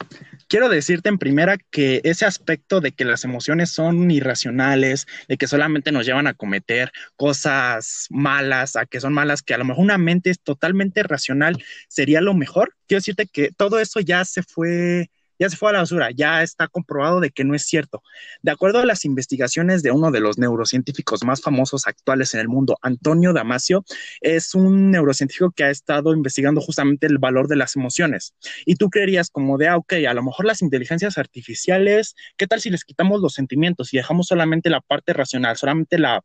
[0.48, 5.46] Quiero decirte en primera que ese aspecto de que las emociones son irracionales, de que
[5.46, 9.84] solamente nos llevan a cometer cosas malas, a que son malas, que a lo mejor
[9.84, 12.74] una mente es totalmente racional sería lo mejor.
[12.88, 16.44] Quiero decirte que todo eso ya se fue ya se fue a la basura, ya
[16.44, 18.04] está comprobado de que no es cierto.
[18.42, 22.48] De acuerdo a las investigaciones de uno de los neurocientíficos más famosos actuales en el
[22.48, 23.84] mundo, Antonio Damasio,
[24.22, 28.34] es un neurocientífico que ha estado investigando justamente el valor de las emociones.
[28.66, 32.62] Y tú creerías como de, ah, ok, a lo mejor las inteligencias artificiales, ¿qué tal
[32.62, 36.24] si les quitamos los sentimientos y dejamos solamente la parte racional, solamente la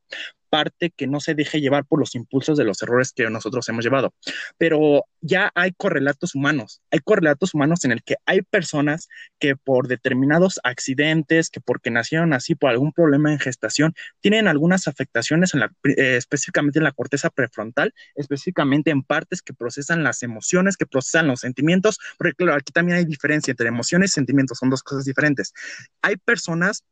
[0.53, 3.83] parte que no se deje llevar por los impulsos de los errores que nosotros hemos
[3.83, 4.13] llevado.
[4.59, 9.89] Pero ya hay correlatos humanos, hay correlatos humanos en el que hay personas que por
[9.89, 16.17] determinados accidentes, que porque nacieron así por algún problema en gestación, tienen algunas afectaciones eh,
[16.19, 21.41] específicamente en la corteza prefrontal, específicamente en partes que procesan las emociones, que procesan los
[21.41, 25.55] sentimientos, porque claro, aquí también hay diferencia entre emociones y sentimientos, son dos cosas diferentes.
[26.03, 26.85] Hay personas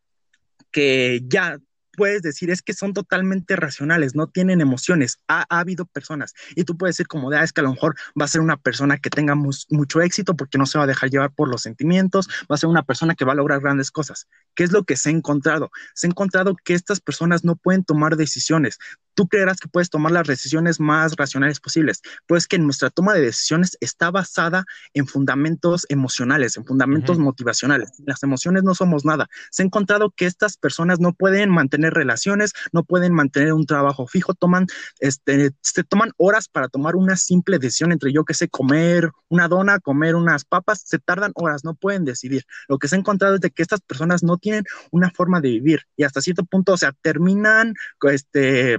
[0.71, 1.59] que ya
[2.01, 5.19] puedes decir es que son totalmente racionales, no tienen emociones.
[5.29, 7.95] Ha, habido personas y tú puedes decir como de, ah, es que a lo mejor
[8.19, 11.11] va a ser una persona que tenga mucho éxito porque no se va a dejar
[11.11, 14.29] llevar por los sentimientos, va a ser una persona que va a lograr grandes cosas.
[14.55, 15.71] ¿Qué es lo que se ha encontrado?
[15.93, 18.79] Se ha encontrado que estas personas no pueden tomar decisiones,
[19.15, 23.23] tú creerás que puedes tomar las decisiones más racionales posibles, pues que nuestra toma de
[23.23, 27.91] decisiones está basada en fundamentos emocionales, en fundamentos motivacionales.
[28.07, 29.29] Las emociones no somos nada.
[29.51, 34.07] Se ha encontrado que estas personas no pueden mantener relaciones, no pueden mantener un trabajo
[34.07, 34.67] fijo, toman,
[35.01, 39.49] este, se toman horas para tomar una simple decisión entre yo que sé, comer una
[39.49, 42.45] dona, comer unas papas, se tardan horas, no pueden decidir.
[42.69, 45.51] Lo que se ha encontrado es de que estas personas no tienen una forma de
[45.51, 48.79] vivir y hasta cierto punto, o sea, terminan, este,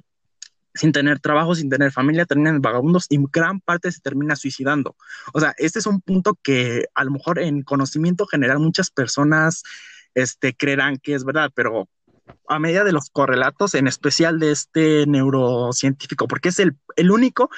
[0.74, 4.96] sin tener trabajo, sin tener familia, terminan vagabundos y gran parte se termina suicidando.
[5.34, 9.64] O sea, este es un punto que a lo mejor en conocimiento general muchas personas
[10.16, 11.88] este, creerán que es verdad, pero
[12.48, 17.50] a medida de los correlatos, en especial de este neurocientífico, porque es el, el único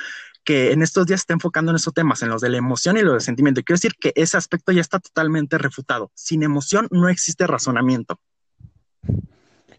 [0.44, 3.02] que en estos días está enfocando en estos temas, en los de la emoción y
[3.02, 3.62] los del sentimiento.
[3.64, 6.12] quiero decir que ese aspecto ya está totalmente refutado.
[6.16, 8.20] Sin emoción no existe razonamiento.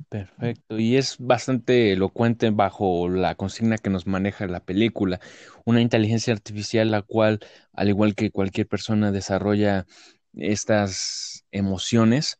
[0.08, 5.20] Perfecto, y es bastante elocuente bajo la consigna que nos maneja la película,
[5.64, 7.40] una inteligencia artificial la cual,
[7.72, 9.86] al igual que cualquier persona, desarrolla
[10.34, 12.38] estas emociones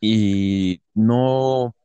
[0.00, 1.76] y no,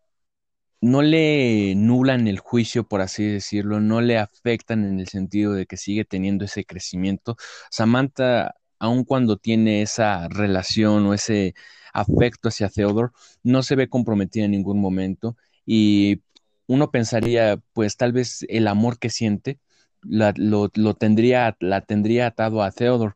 [0.81, 5.65] no le nulan el juicio, por así decirlo, no le afectan en el sentido de
[5.65, 7.37] que sigue teniendo ese crecimiento.
[7.71, 11.53] Samantha, aun cuando tiene esa relación o ese
[11.93, 13.11] afecto hacia Theodore,
[13.43, 16.21] no se ve comprometida en ningún momento y
[16.67, 19.59] uno pensaría, pues tal vez el amor que siente
[20.03, 23.13] lo, tendría, la tendría atado a Theodore,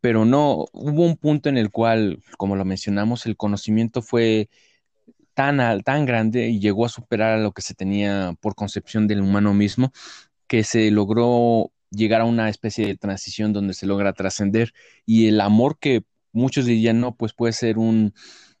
[0.00, 4.50] pero no, hubo un punto en el cual, como lo mencionamos, el conocimiento fue
[5.34, 9.22] tan, tan grande y llegó a superar a lo que se tenía por concepción del
[9.22, 9.92] humano mismo,
[10.46, 14.72] que se logró llegar a una especie de transición donde se logra trascender
[15.06, 16.02] y el amor que
[16.38, 18.14] muchos dirían, no, pues puede ser un,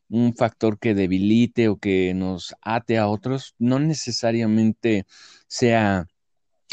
[0.08, 5.06] un factor que debilite o que nos ate a otros, no necesariamente
[5.46, 6.06] sea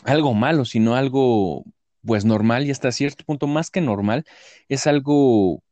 [0.04, 1.66] algo malo, sino algo
[2.04, 4.26] pues normal y hasta cierto punto más que normal,
[4.70, 5.64] es algo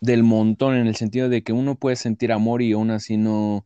[0.00, 3.64] del montón en el sentido de que uno puede sentir amor y aún así no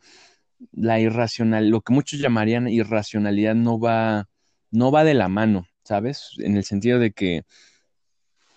[0.72, 4.28] la irracional, lo que muchos llamarían irracionalidad no va
[4.70, 6.30] no va de la mano, ¿sabes?
[6.39, 7.45] En el sentido de que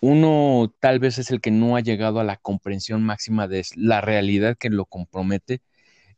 [0.02, 4.02] uno tal vez es el que no ha llegado a la comprensión máxima de la
[4.02, 5.62] realidad que lo compromete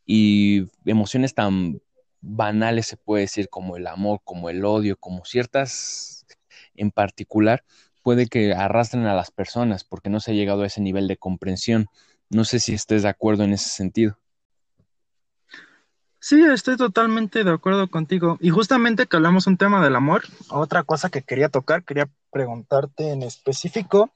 [0.06, 1.80] y emociones tan
[2.20, 6.26] banales se puede decir como el amor, como el odio, como ciertas
[6.74, 7.64] en particular,
[8.02, 11.16] puede que arrastren a las personas porque no se ha llegado a ese nivel de
[11.16, 11.86] comprensión.
[12.30, 14.18] No sé si estés de acuerdo en ese sentido.
[16.26, 18.38] Sí, estoy totalmente de acuerdo contigo.
[18.40, 23.10] Y justamente que hablamos un tema del amor, otra cosa que quería tocar, quería preguntarte
[23.10, 24.10] en específico,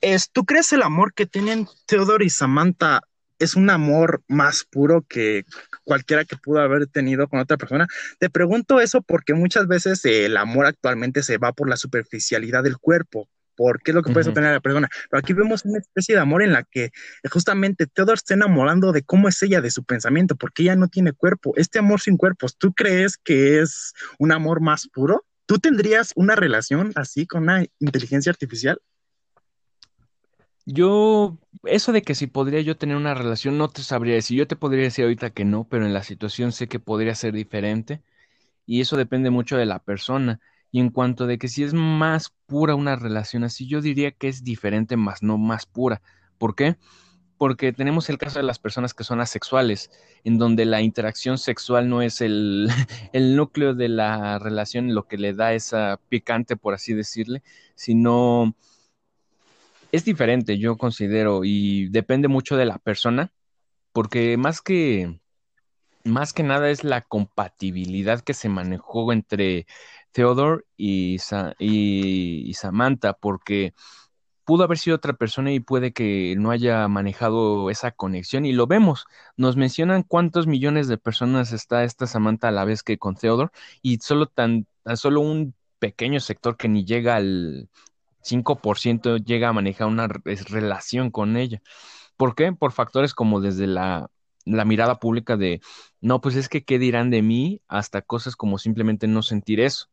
[0.00, 3.02] es, ¿tú crees el amor que tienen Theodore y Samantha
[3.38, 5.44] es un amor más puro que
[5.84, 7.86] cualquiera que pudo haber tenido con otra persona?
[8.18, 12.78] Te pregunto eso porque muchas veces el amor actualmente se va por la superficialidad del
[12.78, 13.28] cuerpo,
[13.62, 14.88] por qué es lo que puede obtener a la persona.
[15.08, 16.90] Pero aquí vemos una especie de amor en la que
[17.30, 21.12] justamente Theodore está enamorando de cómo es ella, de su pensamiento, porque ella no tiene
[21.12, 21.52] cuerpo.
[21.56, 25.24] Este amor sin cuerpos, ¿tú crees que es un amor más puro?
[25.46, 28.80] ¿Tú tendrías una relación así con una inteligencia artificial?
[30.66, 34.38] Yo, eso de que si podría yo tener una relación, no te sabría decir.
[34.38, 37.32] Yo te podría decir ahorita que no, pero en la situación sé que podría ser
[37.32, 38.02] diferente
[38.66, 40.40] y eso depende mucho de la persona.
[40.72, 44.28] Y en cuanto de que si es más pura una relación así, yo diría que
[44.28, 46.00] es diferente, más no más pura.
[46.38, 46.76] ¿Por qué?
[47.36, 49.90] Porque tenemos el caso de las personas que son asexuales,
[50.24, 52.68] en donde la interacción sexual no es el,
[53.12, 57.42] el núcleo de la relación, lo que le da esa picante, por así decirle,
[57.74, 58.54] sino
[59.92, 63.30] es diferente, yo considero, y depende mucho de la persona,
[63.92, 65.20] porque más que,
[66.04, 69.66] más que nada es la compatibilidad que se manejó entre
[70.12, 71.18] Theodore y,
[72.54, 73.74] Samantha, porque
[74.44, 78.66] pudo haber sido otra persona y puede que no haya manejado esa conexión y lo
[78.66, 79.06] vemos.
[79.36, 83.50] Nos mencionan cuántos millones de personas está esta Samantha a la vez que con Theodore
[83.82, 87.68] y solo tan, solo un pequeño sector que ni llega al
[88.22, 91.62] 5% llega a manejar una relación con ella.
[92.16, 92.52] ¿Por qué?
[92.52, 94.10] Por factores como desde la,
[94.44, 95.60] la mirada pública de,
[96.00, 99.88] no, pues es que qué dirán de mí, hasta cosas como simplemente no sentir eso.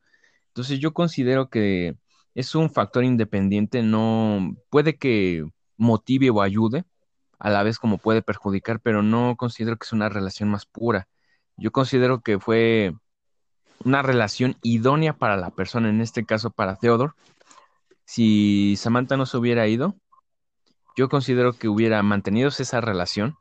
[0.59, 1.95] Entonces yo considero que
[2.35, 5.45] es un factor independiente, no puede que
[5.77, 6.83] motive o ayude,
[7.39, 11.07] a la vez como puede perjudicar, pero no considero que es una relación más pura.
[11.55, 12.93] Yo considero que fue
[13.85, 17.13] una relación idónea para la persona, en este caso para Theodore,
[18.03, 19.95] si Samantha no se hubiera ido,
[20.97, 23.37] yo considero que hubiera mantenido esa relación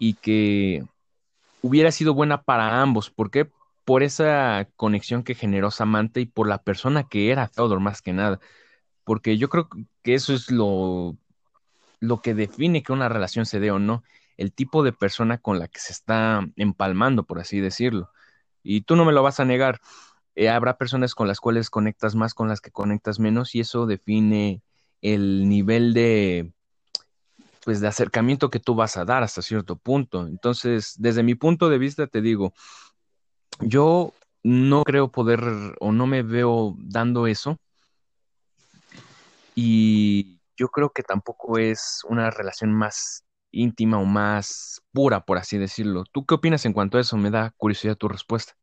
[0.00, 0.84] y que
[1.62, 3.08] hubiera sido buena para ambos.
[3.08, 3.48] ¿Por qué?
[3.90, 8.12] Por esa conexión que generó Samantha y por la persona que era Theodore más que
[8.12, 8.38] nada.
[9.02, 9.68] Porque yo creo
[10.04, 11.16] que eso es lo,
[11.98, 14.04] lo que define que una relación se dé o no,
[14.36, 18.12] el tipo de persona con la que se está empalmando, por así decirlo.
[18.62, 19.80] Y tú no me lo vas a negar.
[20.36, 23.86] Eh, habrá personas con las cuales conectas más, con las que conectas menos, y eso
[23.86, 24.62] define
[25.02, 26.52] el nivel de,
[27.64, 30.28] pues, de acercamiento que tú vas a dar hasta cierto punto.
[30.28, 32.54] Entonces, desde mi punto de vista, te digo,
[33.60, 35.40] yo no creo poder
[35.80, 37.56] o no me veo dando eso.
[39.54, 45.58] Y yo creo que tampoco es una relación más íntima o más pura, por así
[45.58, 46.04] decirlo.
[46.10, 47.16] ¿Tú qué opinas en cuanto a eso?
[47.16, 48.54] Me da curiosidad tu respuesta.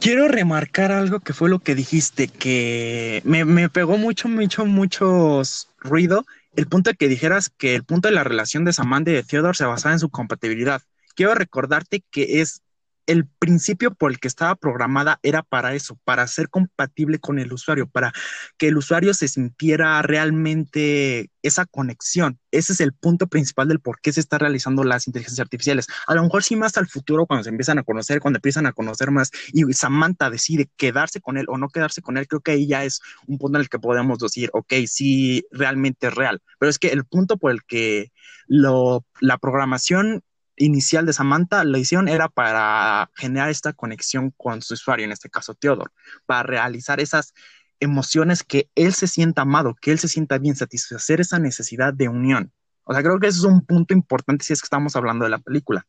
[0.00, 5.42] Quiero remarcar algo que fue lo que dijiste, que me, pegó mucho, mucho, mucho
[5.78, 6.24] ruido.
[6.54, 9.22] El punto de que dijeras que el punto de la relación de Samantha y de
[9.22, 10.82] Theodore se basaba en su compatibilidad.
[11.14, 12.62] Quiero recordarte que es
[13.08, 17.52] el principio por el que estaba programada era para eso, para ser compatible con el
[17.52, 18.12] usuario, para
[18.58, 22.38] que el usuario se sintiera realmente esa conexión.
[22.50, 25.86] Ese es el punto principal del por qué se están realizando las inteligencias artificiales.
[26.06, 28.72] A lo mejor sí más al futuro, cuando se empiezan a conocer, cuando empiezan a
[28.72, 32.50] conocer más y Samantha decide quedarse con él o no quedarse con él, creo que
[32.50, 36.42] ahí ya es un punto en el que podemos decir, ok, sí, realmente es real.
[36.58, 38.12] Pero es que el punto por el que
[38.48, 40.22] la programación
[40.58, 45.30] inicial de Samantha la hicieron era para generar esta conexión con su usuario, en este
[45.30, 45.90] caso Theodore,
[46.26, 47.32] para realizar esas
[47.80, 52.08] emociones que él se sienta amado, que él se sienta bien, satisfacer esa necesidad de
[52.08, 52.52] unión.
[52.84, 55.30] O sea, creo que eso es un punto importante si es que estamos hablando de
[55.30, 55.86] la película.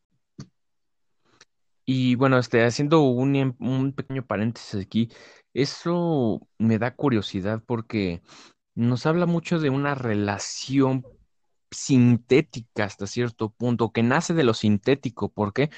[1.84, 5.10] Y bueno, este, haciendo un, un pequeño paréntesis aquí,
[5.54, 8.22] eso me da curiosidad porque
[8.74, 11.04] nos habla mucho de una relación
[11.70, 15.70] sintética hasta cierto punto, que nace de lo sintético, porque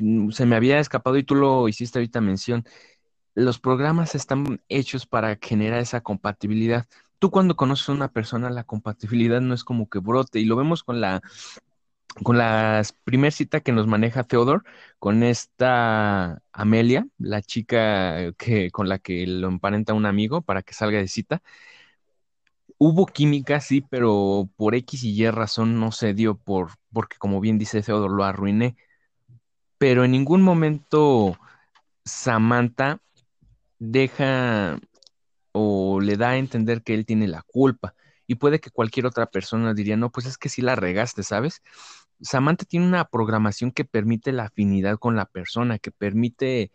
[0.00, 2.64] mm, se me había escapado y tú lo hiciste ahorita mención.
[3.34, 6.86] Los programas están hechos para generar esa compatibilidad.
[7.18, 10.56] Tú cuando conoces a una persona, la compatibilidad no es como que brote, y lo
[10.56, 11.22] vemos con la
[12.22, 14.62] con la primer cita que nos maneja Theodore,
[14.98, 20.74] con esta Amelia, la chica que, con la que lo emparenta un amigo para que
[20.74, 21.42] salga de cita,
[22.78, 27.40] Hubo química, sí, pero por X y Y razón no se dio por, porque como
[27.40, 28.76] bien dice Theodore, lo arruiné.
[29.78, 31.38] Pero en ningún momento
[32.04, 33.00] Samantha
[33.78, 34.78] deja
[35.52, 37.94] o le da a entender que él tiene la culpa.
[38.26, 41.62] Y puede que cualquier otra persona diría, no, pues es que sí la regaste, ¿sabes?
[42.20, 46.72] Samantha tiene una programación que permite la afinidad con la persona, que permite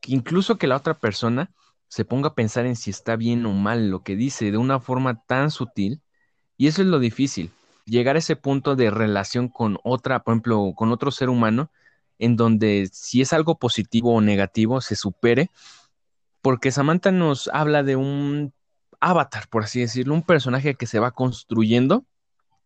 [0.00, 1.50] que incluso que la otra persona
[1.92, 4.80] se ponga a pensar en si está bien o mal lo que dice de una
[4.80, 6.00] forma tan sutil.
[6.56, 7.50] Y eso es lo difícil,
[7.84, 11.70] llegar a ese punto de relación con otra, por ejemplo, con otro ser humano,
[12.18, 15.50] en donde si es algo positivo o negativo, se supere,
[16.40, 18.54] porque Samantha nos habla de un
[18.98, 22.06] avatar, por así decirlo, un personaje que se va construyendo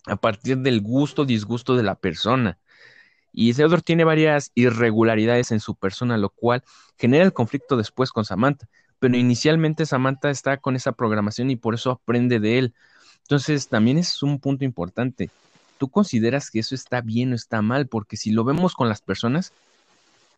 [0.07, 2.61] a partir del gusto, disgusto de la persona.
[3.33, 6.63] Y Theodore tiene varias irregularidades en su persona, lo cual
[6.97, 8.69] genera el conflicto después con Samantha.
[8.99, 12.75] Pero inicialmente Samantha está con esa programación y por eso aprende de él.
[13.23, 15.31] Entonces, también es un punto importante.
[15.79, 17.87] ¿Tú consideras que eso está bien o está mal?
[17.89, 19.53] Porque si lo vemos con las personas,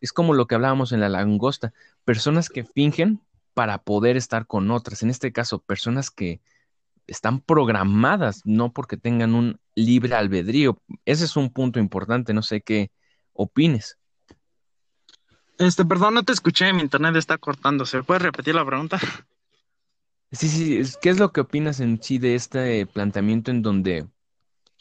[0.01, 3.21] es como lo que hablábamos en la langosta, personas que fingen
[3.53, 5.03] para poder estar con otras.
[5.03, 6.41] En este caso, personas que
[7.07, 10.81] están programadas, no porque tengan un libre albedrío.
[11.05, 12.91] Ese es un punto importante, no sé qué
[13.33, 13.97] opines.
[15.59, 18.01] Este, perdón, no te escuché, mi internet está cortándose.
[18.01, 18.97] ¿Puedes repetir la pregunta?
[20.31, 24.07] Sí, sí, ¿qué es lo que opinas en sí de este planteamiento en donde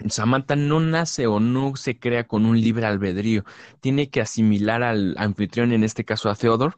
[0.08, 3.44] Samantha no nace o no se crea con un libre albedrío?
[3.80, 6.76] Tiene que asimilar al anfitrión, en este caso a Theodore,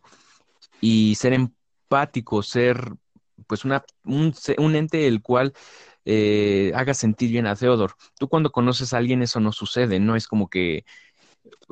[0.80, 2.92] y ser empático, ser
[3.46, 4.34] pues una, un,
[4.76, 5.52] ente el cual
[6.04, 7.94] eh, haga sentir bien a Theodore.
[8.18, 10.84] Tú cuando conoces a alguien eso no sucede, no es como que,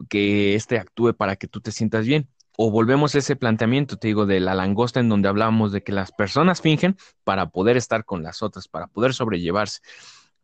[0.09, 2.29] que éste actúe para que tú te sientas bien.
[2.57, 5.93] O volvemos a ese planteamiento, te digo, de la langosta en donde hablamos de que
[5.93, 9.81] las personas fingen para poder estar con las otras, para poder sobrellevarse.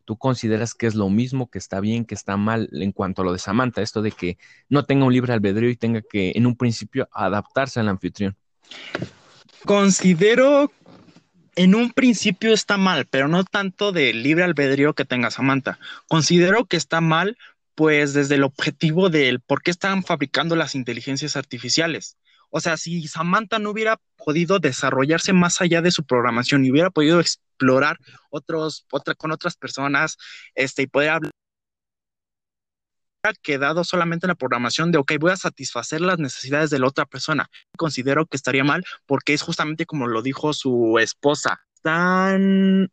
[0.05, 3.25] ¿Tú consideras que es lo mismo, que está bien, que está mal en cuanto a
[3.25, 4.37] lo de Samantha, esto de que
[4.69, 8.37] no tenga un libre albedrío y tenga que en un principio adaptarse al anfitrión?
[9.65, 10.71] Considero
[11.55, 15.79] en un principio está mal, pero no tanto de libre albedrío que tenga Samantha.
[16.07, 17.37] Considero que está mal,
[17.75, 22.17] pues desde el objetivo del por qué están fabricando las inteligencias artificiales.
[22.49, 26.89] O sea, si Samantha no hubiera podido desarrollarse más allá de su programación y hubiera
[26.89, 27.97] podido explorar
[28.29, 30.17] otros, otra, con otras personas,
[30.55, 31.31] este, y poder hablar
[33.41, 37.05] quedado solamente en la programación de, ok, voy a satisfacer las necesidades de la otra
[37.05, 37.49] persona.
[37.75, 41.61] Considero que estaría mal porque es justamente como lo dijo su esposa.
[41.75, 42.89] Están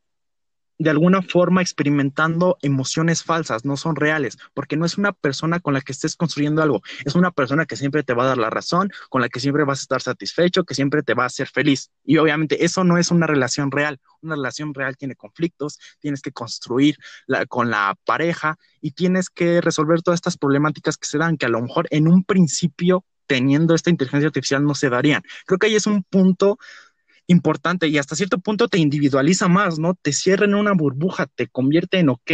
[0.78, 5.74] de alguna forma experimentando emociones falsas, no son reales, porque no es una persona con
[5.74, 8.50] la que estés construyendo algo, es una persona que siempre te va a dar la
[8.50, 11.48] razón, con la que siempre vas a estar satisfecho, que siempre te va a hacer
[11.48, 11.90] feliz.
[12.04, 16.32] Y obviamente eso no es una relación real, una relación real tiene conflictos, tienes que
[16.32, 16.96] construir
[17.48, 21.50] con la pareja y tienes que resolver todas estas problemáticas que se dan, que a
[21.50, 25.22] lo mejor en un principio teniendo esta inteligencia artificial no se darían.
[25.46, 26.58] Creo que ahí es un punto
[27.26, 29.94] importante y hasta cierto punto te individualiza más, ¿no?
[29.94, 32.30] Te cierra en una burbuja, te convierte en, ok,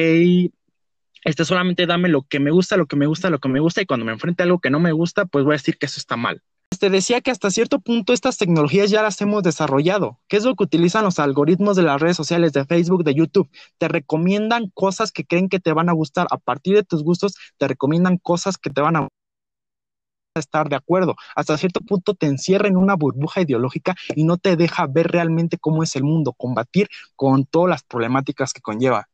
[1.24, 3.82] este solamente dame lo que me gusta, lo que me gusta, lo que me gusta
[3.82, 5.86] y cuando me enfrente a algo que no me gusta, pues voy a decir que
[5.86, 6.42] eso está mal.
[6.78, 10.20] Te decía que hasta cierto punto estas tecnologías ya las hemos desarrollado.
[10.28, 13.50] ¿Qué es lo que utilizan los algoritmos de las redes sociales, de Facebook, de YouTube?
[13.78, 16.28] Te recomiendan cosas que creen que te van a gustar.
[16.30, 19.08] A partir de tus gustos, te recomiendan cosas que te van a
[20.38, 21.16] estar de acuerdo.
[21.34, 25.58] Hasta cierto punto te encierra en una burbuja ideológica y no te deja ver realmente
[25.58, 29.08] cómo es el mundo, combatir con todas las problemáticas que conlleva.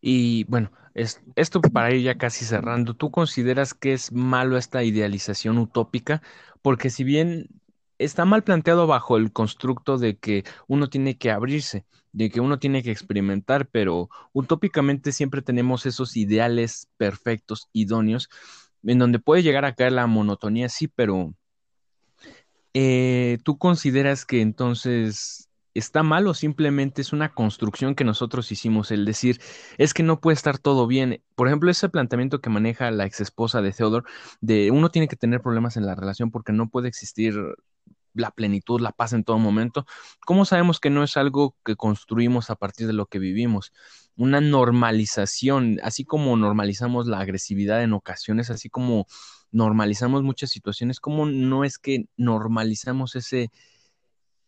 [0.00, 5.58] Y bueno, esto para ir ya casi cerrando, ¿tú consideras que es malo esta idealización
[5.58, 6.22] utópica?
[6.62, 7.48] Porque si bien
[7.98, 12.58] está mal planteado bajo el constructo de que uno tiene que abrirse, de que uno
[12.58, 18.28] tiene que experimentar, pero utópicamente siempre tenemos esos ideales perfectos, idóneos,
[18.82, 21.34] en donde puede llegar a caer la monotonía, sí, pero
[22.74, 28.90] eh, ¿tú consideras que entonces está mal o simplemente es una construcción que nosotros hicimos?
[28.90, 29.40] El decir,
[29.78, 31.22] es que no puede estar todo bien.
[31.34, 34.06] Por ejemplo, ese planteamiento que maneja la ex esposa de Theodore,
[34.40, 37.34] de uno tiene que tener problemas en la relación porque no puede existir
[38.18, 39.86] la plenitud, la paz en todo momento.
[40.26, 43.72] ¿Cómo sabemos que no es algo que construimos a partir de lo que vivimos?
[44.18, 49.06] una normalización, así como normalizamos la agresividad en ocasiones, así como
[49.52, 53.50] normalizamos muchas situaciones, como no es que normalizamos ese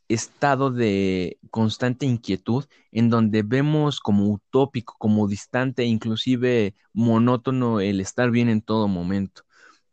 [0.08, 8.32] estado de constante inquietud en donde vemos como utópico, como distante, inclusive monótono el estar
[8.32, 9.44] bien en todo momento.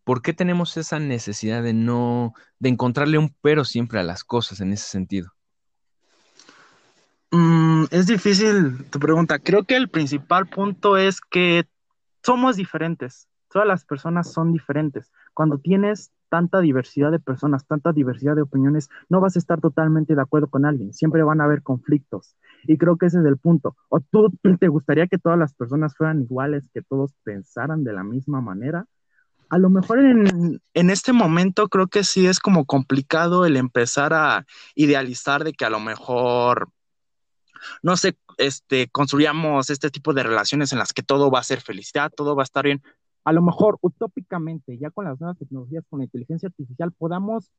[0.07, 4.61] ¿Por qué tenemos esa necesidad de no, de encontrarle un pero siempre a las cosas
[4.61, 5.33] en ese sentido?
[7.31, 9.37] Mm, es difícil tu pregunta.
[9.37, 11.67] Creo que el principal punto es que
[12.23, 13.27] somos diferentes.
[13.51, 15.11] Todas las personas son diferentes.
[15.33, 20.15] Cuando tienes tanta diversidad de personas, tanta diversidad de opiniones, no vas a estar totalmente
[20.15, 20.93] de acuerdo con alguien.
[20.93, 22.37] Siempre van a haber conflictos.
[22.63, 23.75] Y creo que ese es el punto.
[23.89, 28.05] ¿O tú te gustaría que todas las personas fueran iguales, que todos pensaran de la
[28.05, 28.87] misma manera?
[29.49, 34.13] A lo mejor en, en este momento creo que sí es como complicado el empezar
[34.13, 34.45] a
[34.75, 36.69] idealizar de que a lo mejor
[37.81, 41.61] no sé, este, construyamos este tipo de relaciones en las que todo va a ser
[41.61, 42.81] felicidad, todo va a estar bien.
[43.23, 47.51] A lo mejor, utópicamente, ya con las nuevas tecnologías, con la inteligencia artificial, podamos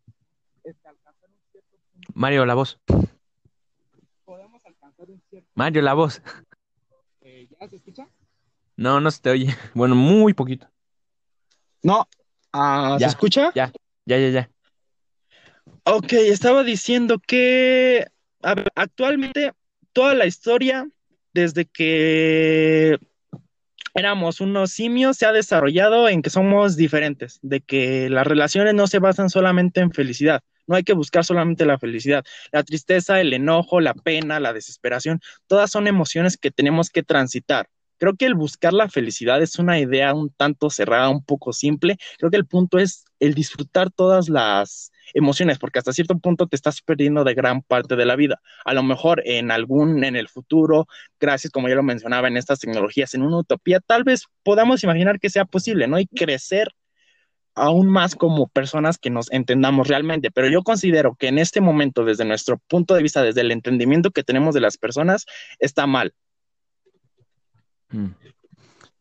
[0.64, 2.12] este, alcanzar un cierto punto.
[2.14, 2.80] Mario, la voz.
[4.24, 6.22] Podemos alcanzar un cierto Mario, la voz.
[7.20, 8.08] Eh, ¿Ya se escucha?
[8.76, 9.54] No, no se te oye.
[9.74, 10.68] Bueno, muy poquito.
[11.82, 12.08] No,
[12.52, 13.52] ah, ¿se escucha?
[13.54, 13.72] Ya,
[14.06, 14.50] ya, ya, ya.
[15.84, 18.06] Ok, estaba diciendo que
[18.74, 19.52] actualmente
[19.92, 20.88] toda la historia,
[21.32, 22.98] desde que
[23.94, 28.86] éramos unos simios, se ha desarrollado en que somos diferentes, de que las relaciones no
[28.86, 30.42] se basan solamente en felicidad.
[30.66, 32.24] No hay que buscar solamente la felicidad.
[32.52, 37.68] La tristeza, el enojo, la pena, la desesperación, todas son emociones que tenemos que transitar.
[37.98, 41.96] Creo que el buscar la felicidad es una idea un tanto cerrada, un poco simple.
[42.18, 46.56] Creo que el punto es el disfrutar todas las emociones, porque hasta cierto punto te
[46.56, 48.40] estás perdiendo de gran parte de la vida.
[48.64, 50.86] A lo mejor en algún, en el futuro,
[51.20, 55.18] gracias, como ya lo mencionaba, en estas tecnologías, en una utopía, tal vez podamos imaginar
[55.18, 55.98] que sea posible, ¿no?
[55.98, 56.72] Y crecer
[57.54, 60.30] aún más como personas que nos entendamos realmente.
[60.30, 64.10] Pero yo considero que en este momento, desde nuestro punto de vista, desde el entendimiento
[64.10, 65.26] que tenemos de las personas,
[65.58, 66.14] está mal.
[67.90, 68.08] Mm.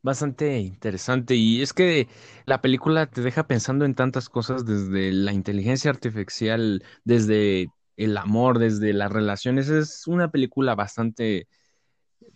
[0.01, 2.07] Bastante interesante y es que
[2.45, 7.67] la película te deja pensando en tantas cosas desde la inteligencia artificial, desde
[7.97, 9.69] el amor, desde las relaciones.
[9.69, 11.47] Es una película bastante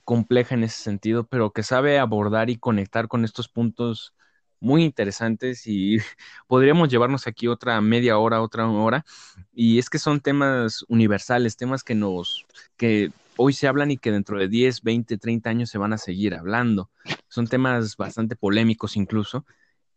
[0.03, 4.13] compleja en ese sentido, pero que sabe abordar y conectar con estos puntos
[4.59, 5.97] muy interesantes y
[6.47, 9.05] podríamos llevarnos aquí otra media hora, otra hora.
[9.53, 12.45] Y es que son temas universales, temas que nos,
[12.77, 15.97] que hoy se hablan y que dentro de 10, 20, 30 años se van a
[15.97, 16.89] seguir hablando.
[17.27, 19.45] Son temas bastante polémicos incluso,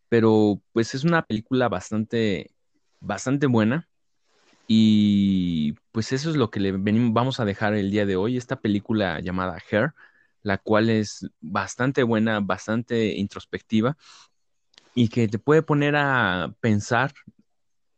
[0.09, 2.53] pero pues es una película bastante,
[3.01, 3.89] bastante buena.
[4.67, 8.37] Y pues eso es lo que le venimos, vamos a dejar el día de hoy,
[8.37, 9.93] esta película llamada Hair,
[10.43, 13.97] la cual es bastante buena, bastante introspectiva
[14.95, 17.13] y que te puede poner a pensar,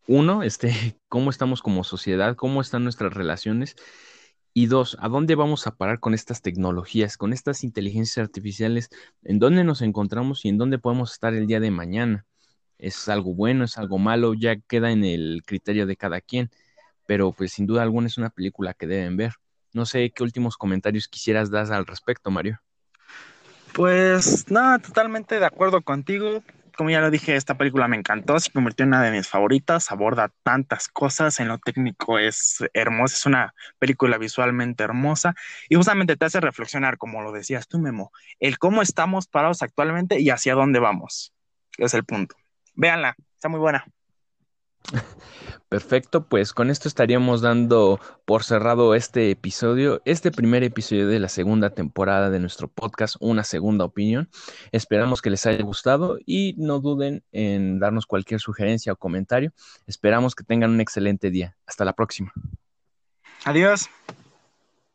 [0.07, 0.71] uno, este,
[1.07, 3.75] cómo estamos como sociedad, cómo están nuestras relaciones
[4.57, 8.89] y dos, ¿a dónde vamos a parar con estas tecnologías, con estas inteligencias artificiales?
[9.21, 12.25] ¿En dónde nos encontramos y en dónde podemos estar el día de mañana?
[12.79, 14.33] ¿Es algo bueno, es algo malo?
[14.33, 16.49] Ya queda en el criterio de cada quien,
[17.05, 19.33] pero pues sin duda alguna es una película que deben ver.
[19.73, 22.59] No sé qué últimos comentarios quisieras dar al respecto, Mario.
[23.73, 26.41] Pues nada, totalmente de acuerdo contigo
[26.77, 29.91] como ya lo dije, esta película me encantó, se convirtió en una de mis favoritas,
[29.91, 35.33] aborda tantas cosas, en lo técnico es hermosa, es una película visualmente hermosa
[35.69, 40.21] y justamente te hace reflexionar, como lo decías tú, Memo, el cómo estamos parados actualmente
[40.21, 41.33] y hacia dónde vamos.
[41.77, 42.35] Es el punto.
[42.75, 43.83] Véanla, está muy buena.
[45.69, 51.27] Perfecto, pues con esto estaríamos dando por cerrado este episodio, este primer episodio de la
[51.27, 54.29] segunda temporada de nuestro podcast, Una Segunda Opinión.
[54.71, 59.51] Esperamos que les haya gustado y no duden en darnos cualquier sugerencia o comentario.
[59.87, 61.57] Esperamos que tengan un excelente día.
[61.65, 62.31] Hasta la próxima.
[63.43, 63.89] Adiós.